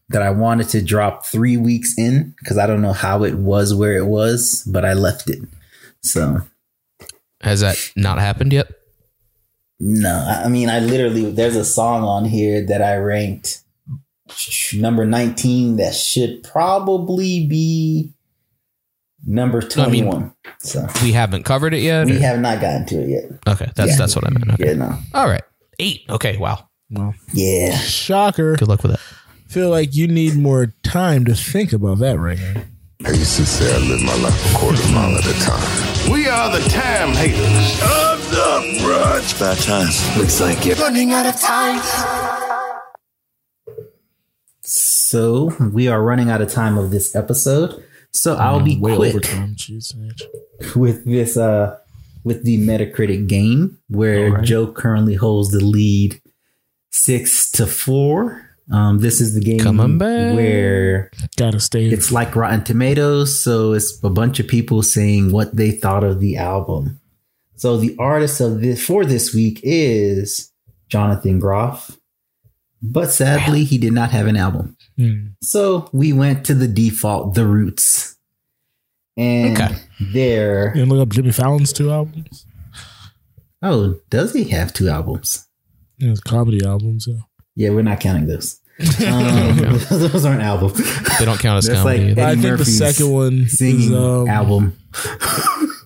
[0.09, 3.73] that I wanted to drop three weeks in because I don't know how it was
[3.73, 5.39] where it was, but I left it.
[6.01, 6.41] So
[7.41, 8.67] Has that not happened yet?
[9.79, 10.09] No,
[10.43, 13.61] I mean, I literally, there's a song on here that I ranked
[14.73, 18.13] number 19 that should probably be
[19.25, 20.33] number No, I mean, 21.
[20.59, 22.05] so We haven't covered it yet.
[22.07, 23.23] we or- have not gotten to it yet.
[23.47, 23.95] okay, that's Yeah.
[23.97, 24.51] that's what I meant.
[24.53, 24.67] Okay.
[24.67, 24.97] Yeah, no.
[25.13, 25.43] All right,
[25.79, 26.01] eight.
[26.09, 26.67] Okay, wow.
[26.89, 27.13] Well.
[27.33, 27.77] Yeah.
[27.77, 28.55] shocker.
[28.55, 29.01] Good luck with that.
[29.47, 32.61] Feel like you need more time to think about that right now.
[33.05, 36.11] I used to say I live my life a quarter mile at a time.
[36.11, 37.79] We are the time haters.
[37.79, 39.19] Time's up, bruh.
[39.19, 40.17] It's about time.
[40.19, 41.81] Looks like you're running out of time.
[44.61, 47.83] So we are running out of time of this episode.
[48.17, 49.23] So I'll be Way quick.
[49.23, 49.93] Jeez,
[50.75, 51.77] with this uh
[52.23, 54.43] with the Metacritic game where All right.
[54.43, 56.21] Joe currently holds the lead
[56.89, 58.43] six to four.
[58.71, 60.35] Um, this is the game Coming back.
[60.35, 61.85] where Gotta stay.
[61.85, 66.19] it's like Rotten Tomatoes, so it's a bunch of people saying what they thought of
[66.19, 66.99] the album.
[67.55, 70.51] So the artist of this for this week is
[70.89, 71.97] Jonathan Groff,
[72.81, 74.76] but sadly he did not have an album.
[74.97, 75.27] Hmm.
[75.41, 78.15] So we went to the default, The Roots,
[79.15, 79.75] and Okay.
[79.99, 80.75] there.
[80.75, 82.45] You look up Jimmy Fallon's two albums.
[83.61, 85.45] Oh, does he have two albums?
[85.97, 87.07] Yeah, it's comedy albums.
[87.07, 87.17] Yeah.
[87.55, 88.59] Yeah, we're not counting those.
[89.03, 89.57] Um,
[89.89, 90.77] those aren't albums.
[91.17, 92.09] They don't count as That's comedy.
[92.09, 94.77] like I Eddie think the second one is singing um, album.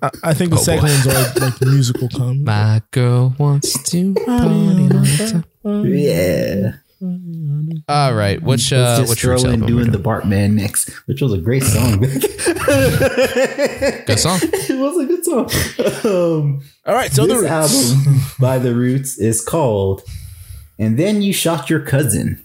[0.01, 0.91] I, I think the Oh, second boy.
[0.91, 2.39] one's are like musical comedy.
[2.39, 5.86] My girl wants to party all the time.
[5.86, 6.72] Yeah.
[7.88, 9.68] All right, which Let's uh, just which throw Roots in album?
[9.68, 11.99] doing the Bartman next, which was a great song.
[12.02, 12.22] Good
[14.20, 14.39] song.
[14.43, 15.49] it was a good song.
[16.06, 20.04] Um, All right, so this the album by the Roots is called
[20.80, 22.43] "And Then You Shot Your Cousin."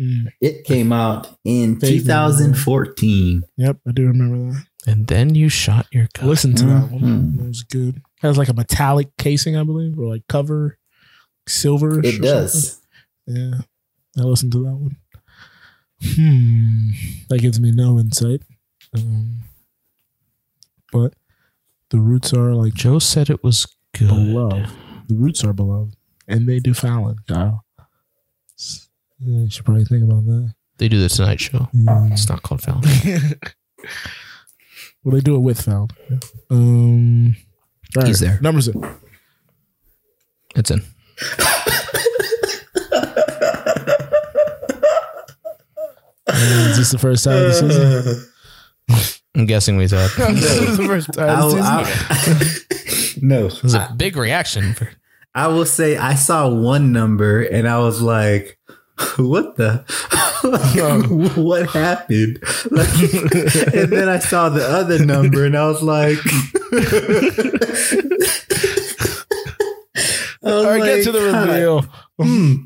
[0.00, 3.42] Mm, It came out in Vaguely 2014.
[3.56, 4.64] yep, I do remember that.
[4.86, 6.28] And then you shot your cousin.
[6.28, 7.38] Listen to that one.
[7.40, 7.96] It was good.
[7.96, 10.78] It Has like a metallic casing, I believe, or like cover
[11.48, 11.98] silver.
[12.04, 12.80] It does.
[13.26, 13.60] Yeah,
[14.18, 14.96] I listened to that one.
[16.02, 16.90] Hmm,
[17.28, 18.42] that gives me no insight.
[18.94, 19.42] Um,
[20.92, 21.14] but
[21.90, 23.66] the roots are like Joe said it was
[23.96, 24.08] good.
[24.08, 24.68] beloved.
[25.08, 25.96] The roots are beloved,
[26.28, 27.64] and they do Fallon, Kyle.
[29.18, 30.54] Yeah, you should probably think about that.
[30.78, 31.68] They do the Tonight Show.
[31.72, 32.08] Yeah.
[32.12, 32.82] It's not called Fallon.
[35.02, 35.88] well, they do it with Fallon.
[36.50, 37.36] Um,
[37.96, 38.38] all He's there.
[38.42, 38.84] Numbers in.
[40.54, 40.82] It's in.
[46.28, 48.32] Uh, is this the first time of the season?
[49.34, 53.22] I'm guessing we thought this is the first time of the I'll- season.
[53.22, 54.72] I'll- no, it was a big reaction.
[54.74, 54.88] For,
[55.34, 58.58] I will say I saw one number and I was like,
[59.16, 59.84] "What the?
[61.36, 62.38] what happened?"
[62.70, 62.88] Like,
[63.74, 66.18] and then I saw the other number and I was like,
[70.42, 71.82] I was All right, get to the reveal.
[72.18, 72.65] Hmm.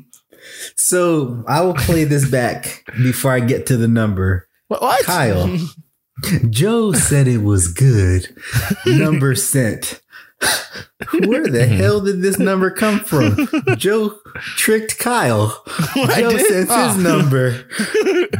[0.81, 4.47] So I will play this back before I get to the number.
[4.67, 4.81] What?
[4.81, 5.05] what?
[5.05, 5.55] Kyle,
[6.49, 8.35] Joe said it was good.
[8.87, 10.01] Number sent.
[11.13, 11.75] Where the hmm.
[11.75, 13.47] hell did this number come from?
[13.77, 14.19] Joe
[14.57, 15.63] tricked Kyle.
[15.95, 16.47] Joe did?
[16.47, 16.87] sent Oh.
[16.87, 17.63] his number.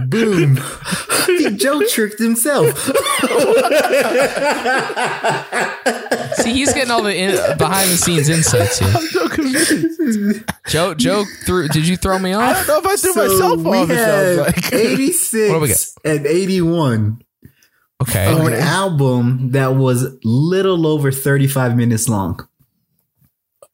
[0.08, 0.58] Boom.
[1.58, 2.90] Joe tricked himself.
[6.44, 8.90] See, he's getting all the in, behind the scenes insights here.
[8.96, 10.44] I'm so confused.
[10.68, 12.42] Joe, Joe, threw, did you throw me off?
[12.44, 12.68] I off?
[12.68, 13.90] don't know if I threw So myself we off.
[13.90, 14.74] It have like.
[14.74, 16.18] 86 What do we got?
[16.18, 17.22] and 81
[18.02, 18.34] Okay.
[18.34, 22.48] of an album that was little over 35 minutes long.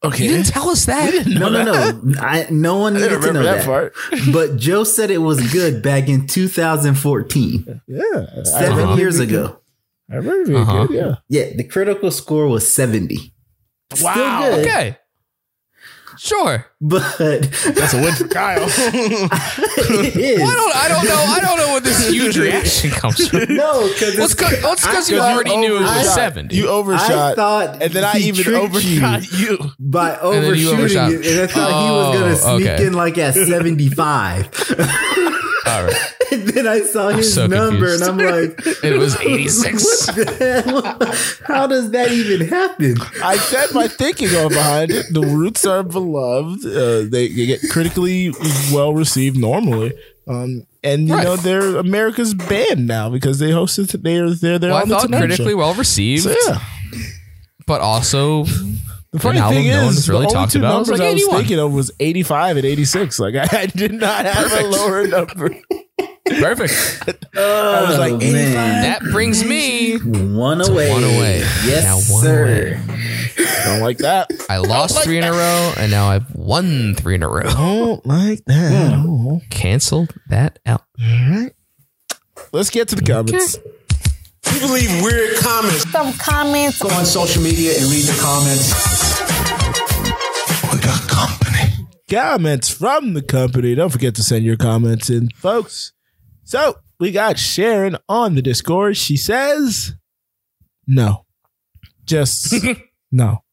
[0.04, 0.24] okay.
[0.24, 1.26] You didn't tell us that.
[1.26, 2.20] No, no, no.
[2.20, 3.56] I, no one I needed to know remember that.
[3.58, 3.94] that, part.
[4.32, 8.02] But Joe said it was good back in 2014, Yeah.
[8.44, 9.60] seven I remember years it being ago.
[10.08, 10.14] Good.
[10.14, 10.86] I remember it being Uh-huh.
[10.86, 10.96] good.
[10.96, 11.14] Yeah.
[11.28, 13.32] Yeah, the critical score was 70.
[14.00, 14.40] Wow.
[14.42, 14.66] good.
[14.66, 14.96] Okay.
[16.20, 16.66] Sure.
[16.80, 18.64] But That's a win for Kyle.
[18.68, 20.40] it is.
[20.42, 20.76] I don't.
[20.76, 21.14] I don't know.
[21.28, 23.54] I don't know what this huge reaction comes from.
[23.54, 26.56] No, because Let's because you I- already knew it was I- seventy.
[26.56, 27.10] You overshot.
[27.12, 29.58] I thought and then I he even tricked overshot you.
[29.78, 31.12] by And then you overshooting overshot.
[31.12, 32.86] it, and I thought he was gonna Oh, sneak okay.
[32.86, 34.46] in like at 75.
[35.68, 36.14] All right.
[36.32, 38.02] and then I saw his so number, confused.
[38.08, 40.06] and I'm like, It was eighty-six.
[40.06, 40.62] what the
[41.44, 41.46] hell?
[41.58, 42.96] How does that even happen?
[43.22, 45.06] I said my thinking on behind it.
[45.12, 46.64] The roots are beloved.
[46.64, 48.32] Uh, they, they get critically
[48.72, 49.92] well received normally.
[50.26, 51.24] Um, and you Right.
[51.24, 53.90] know they're America's band now because they hosted.
[54.02, 56.60] They're they're there Well, I the thought critically well received, So, yeah.
[57.66, 58.44] but also
[59.12, 60.88] The funny album thing no one is, has the really only talked two about was
[60.88, 61.36] numbers like I was 81.
[61.40, 63.18] thinking of was 85 and 86.
[63.18, 65.48] Like I, I did not have a lower number.
[66.26, 67.24] perfect.
[67.34, 68.32] I was like Oh, 85.
[68.54, 68.82] man.
[68.82, 69.96] That brings me.
[69.98, 70.90] One To away.
[70.90, 71.38] one away.
[71.64, 72.80] Yes, Now one sir.
[73.64, 74.30] Don't like that.
[74.50, 77.44] I lost three in a row, and now I've won three in a row.
[77.44, 79.40] Don't like that.
[79.50, 80.82] Canceled that out.
[81.00, 81.52] All right.
[82.52, 83.56] Let's get to the comments.
[84.58, 85.88] People leave weird comments.
[85.92, 86.82] Some comments.
[86.82, 88.72] Go on social media and read the comments.
[90.72, 91.86] We got company.
[92.10, 93.76] Comments from the company.
[93.76, 95.92] Don't forget to send your comments in, folks.
[96.42, 98.96] So we got Sharon on the Discord.
[98.96, 99.94] She says,
[100.88, 101.24] no.
[102.04, 102.52] Just
[103.12, 103.44] no.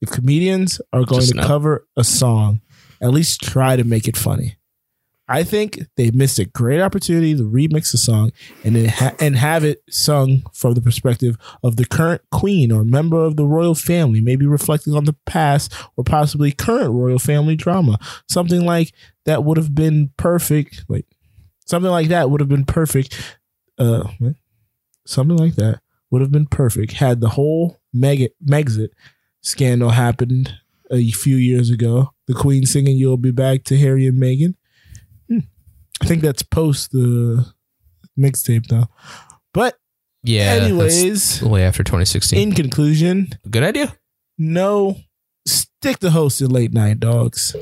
[0.00, 1.46] If comedians are going Just to no.
[1.46, 2.62] cover a song,
[3.02, 4.56] at least try to make it funny.
[5.28, 8.32] I think they missed a great opportunity to remix the song
[8.64, 13.22] and ha- and have it sung from the perspective of the current queen or member
[13.22, 17.98] of the royal family, maybe reflecting on the past or possibly current royal family drama.
[18.26, 18.92] Something like
[19.26, 20.84] that would have been perfect.
[20.88, 21.04] Wait,
[21.66, 23.38] something like that would have been perfect.
[23.76, 24.08] Uh,
[25.06, 28.88] something like that would have been perfect had the whole Meg- Megxit
[29.42, 30.54] scandal happened
[30.90, 32.14] a few years ago.
[32.26, 34.54] The Queen singing "You'll Be Back" to Harry and Meghan.
[36.00, 37.44] I think that's post the
[38.18, 38.88] mixtape though.
[39.54, 39.76] But
[40.22, 40.52] Yeah.
[40.62, 42.38] anyways, way after 2016.
[42.38, 43.96] in conclusion, Good idea.
[44.36, 44.96] no,
[45.46, 47.54] stick to hosting late night dogs.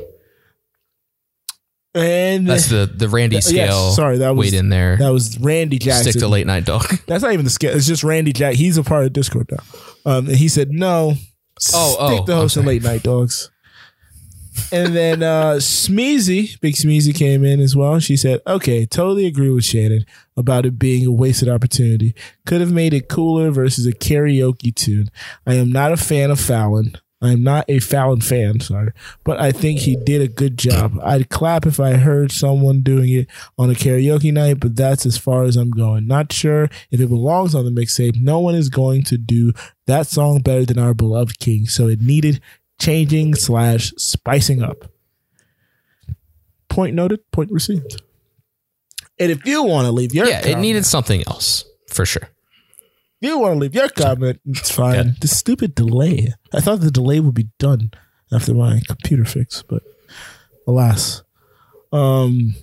[1.95, 3.91] And That's the the Randy scale.
[3.93, 4.99] sorry, that was in there.
[4.99, 6.13] That was Randy Jackson.
[6.13, 6.85] Stick to late night dog.
[7.07, 7.75] That's not even the scale.
[7.75, 8.55] It's just Randy Jack.
[8.55, 9.63] He's a part of Discord now.
[10.05, 11.15] Um, and he said, no,
[11.73, 13.51] Oh, stick oh, to hosting late night dogs.
[14.73, 17.99] And then uh Smeezy, Big Smeezy came in as well.
[17.99, 20.05] She said, okay, totally agree with Shannon
[20.37, 22.15] about it being a wasted opportunity.
[22.45, 25.11] Could have made it cooler versus a karaoke tune.
[25.47, 26.97] I am not a fan of Fallon.
[27.23, 28.93] I am not a Fallon fan, sorry,
[29.25, 30.99] but I think he did a good job.
[31.03, 33.29] I'd clap if I heard someone doing it
[33.59, 36.07] on a karaoke night, but that's as far as I'm going.
[36.07, 38.21] Not sure if it belongs on the mixtape.
[38.21, 39.55] No one is going to do
[39.87, 42.41] that song better than our beloved king, so it needed
[42.79, 44.91] changing slash spicing up.
[46.69, 48.03] Point noted, point received.
[49.19, 52.29] And if you want to leave your yeah, it needed something else for sure.
[53.21, 55.17] if you want to leave your comment, it's fine.
[55.21, 56.35] The stupid delay.
[56.53, 57.93] I thought the delay would be done
[58.31, 59.83] after my computer fix, but
[60.67, 61.23] alas.
[61.93, 62.57] Um,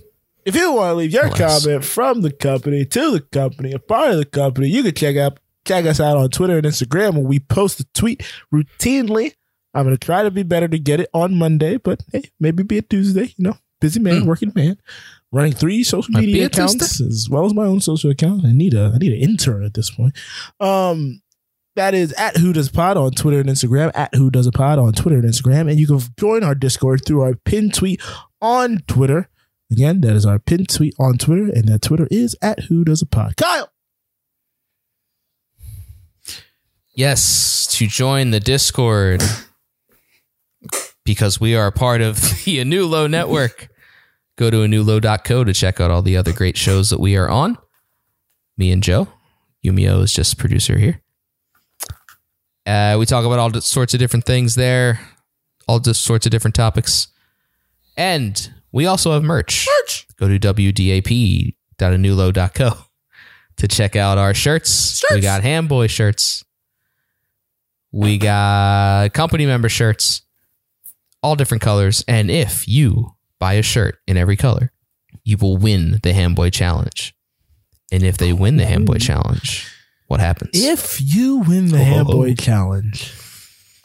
[0.44, 1.64] if you want to leave your Alas.
[1.64, 5.16] comment from the company to the company, a part of the company, you can check
[5.16, 9.32] out check us out on Twitter and Instagram where we post a tweet routinely.
[9.74, 12.78] I'm gonna try to be better to get it on Monday, but hey, maybe be
[12.78, 13.34] a Tuesday.
[13.36, 14.78] You know, busy man, working man,
[15.32, 17.06] running three social Might media accounts Tuesday.
[17.06, 18.44] as well as my own social account.
[18.44, 20.14] I need a I need an intern at this point.
[20.60, 21.20] Um,
[21.76, 23.90] that is at Who Does a Pod on Twitter and Instagram.
[23.96, 27.02] At Who Does a Pod on Twitter and Instagram, and you can join our Discord
[27.04, 28.00] through our pinned tweet
[28.40, 29.28] on Twitter.
[29.72, 33.02] Again, that is our pinned tweet on Twitter, and that Twitter is at Who Does
[33.02, 33.36] a Pod.
[33.36, 33.70] Kyle,
[36.94, 39.22] Yes, to join the Discord
[41.04, 43.68] because we are a part of the Anulo network.
[44.36, 47.56] Go to anulo.co to check out all the other great shows that we are on.
[48.56, 49.06] Me and Joe.
[49.64, 51.00] Yumio is just producer here.
[52.66, 54.98] Uh, we talk about all sorts of different things there,
[55.68, 57.08] all just sorts of different topics.
[57.96, 59.68] And we also have merch.
[59.82, 60.06] Merch.
[60.18, 62.72] Go to wdap.anulo.co
[63.56, 65.02] to check out our shirts.
[65.12, 66.44] We got Hamboy shirts.
[67.92, 70.22] We got company member shirts,
[71.24, 72.04] all different colors.
[72.06, 74.72] And if you buy a shirt in every color,
[75.24, 77.14] you will win the Hamboy Challenge.
[77.90, 79.66] And if they win the Hamboy Challenge,
[80.08, 80.50] what happens?
[80.54, 82.04] if you win the Oh.
[82.04, 83.12] Hamboy Challenge,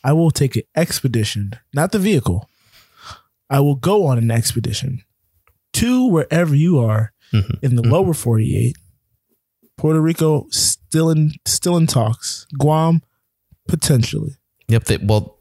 [0.04, 2.50] I will take an expedition, not the vehicle.
[3.50, 5.02] I will go on an expedition
[5.74, 7.54] to wherever you are Mm-hmm.
[7.66, 8.76] in the lower 48.
[9.78, 12.48] Puerto Rico still in still in talks.
[12.58, 13.02] Guam
[13.68, 14.36] potentially.
[14.68, 14.84] Yep.
[14.86, 15.38] They, well,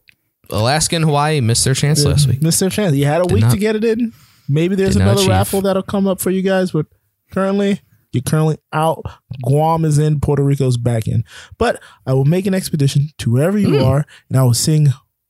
[0.51, 2.43] Alaska and Hawaii missed their chance last week.
[2.43, 2.95] Missed their chance.
[2.97, 4.13] You had a Did week not- to get it in.
[4.49, 6.87] Maybe there's another raffle that'll come up for you guys, but
[7.31, 7.81] currently
[8.13, 9.03] you're currently out.
[9.43, 11.23] Guam is in, Puerto Rico's back in.
[11.59, 13.85] But I will make an expedition to wherever you Hmm.
[13.85, 14.89] are, and I will sing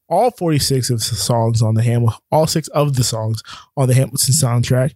[0.08, 3.42] all 46 of the songs on the Hamilton, all six of the songs
[3.76, 4.92] on the Hamilton soundtrack.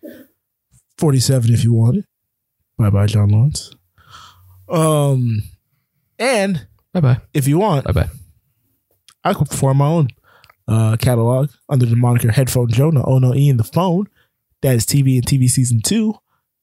[0.99, 2.05] 47 if you want it.
[2.79, 3.75] Bye bye, John Laurens.
[4.68, 5.43] Um,
[6.18, 7.18] and Bye bye.
[7.35, 8.09] if you want, Bye bye.
[9.25, 10.09] I could perform my own
[10.68, 14.09] uh, catalog under the moniker Headphone Joe, no O, no E in the phone.
[14.62, 16.14] That is TV and TV season two.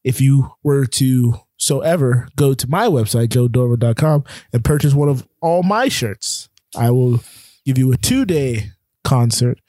[0.03, 5.28] If you were to so ever go to my website, joedorva.com, and purchase one of
[5.41, 7.20] all my shirts, I will
[7.66, 8.72] give you a two day
[9.03, 9.60] concert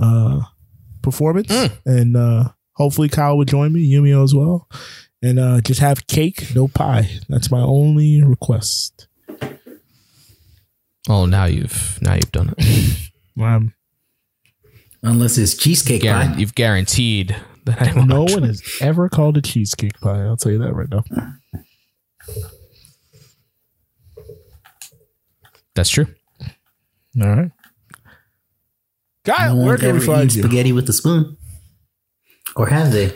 [0.00, 0.40] uh,
[1.02, 1.50] performance.
[1.84, 4.68] And uh, hopefully, Kyle would join me, Yumio as well.
[5.22, 7.10] And uh, just have cake, no pie.
[7.28, 9.08] That's my only request.
[11.08, 12.98] Oh, now you've now you've done it.
[13.40, 13.74] Um,
[15.02, 16.38] Unless it's cheesecake Guaran- pie.
[16.38, 17.34] You've guaranteed
[17.64, 20.22] that I will No not one has ever called a cheesecake pie.
[20.24, 21.02] I'll tell you that right now.
[25.74, 26.06] That's true.
[27.20, 27.50] All right.
[29.24, 30.42] Kyle, No where one's can we ever find you?
[30.42, 31.36] spaghetti with a spoon.
[32.56, 33.12] Or have they?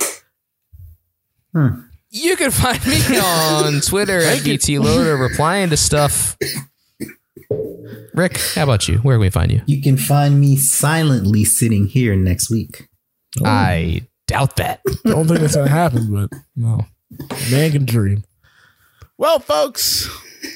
[1.53, 1.82] Hmm.
[2.11, 6.36] You can find me on Twitter at BT Loader replying to stuff.
[8.19, 8.99] Rick, how about you?
[8.99, 9.62] Where can we find you?
[9.66, 12.89] You can find me silently sitting here next week.
[13.41, 13.47] Oh.
[13.47, 14.81] I doubt that.
[15.05, 16.85] Don't think it's gonna happen, but no,
[17.53, 18.25] man can dream.
[19.19, 20.09] Well, folks,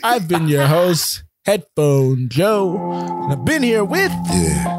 [0.02, 2.76] I've been your host, Headphone Joe,
[3.22, 4.76] and I've been here with Yeah.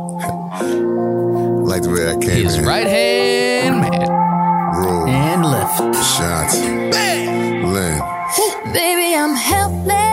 [1.64, 2.66] like the way I came His in.
[2.66, 4.10] right hand man.
[4.76, 5.08] Roll.
[5.08, 5.78] And left.
[5.96, 6.60] Shots.
[6.60, 8.02] Lynn.
[8.74, 10.12] Baby, I'm helpless.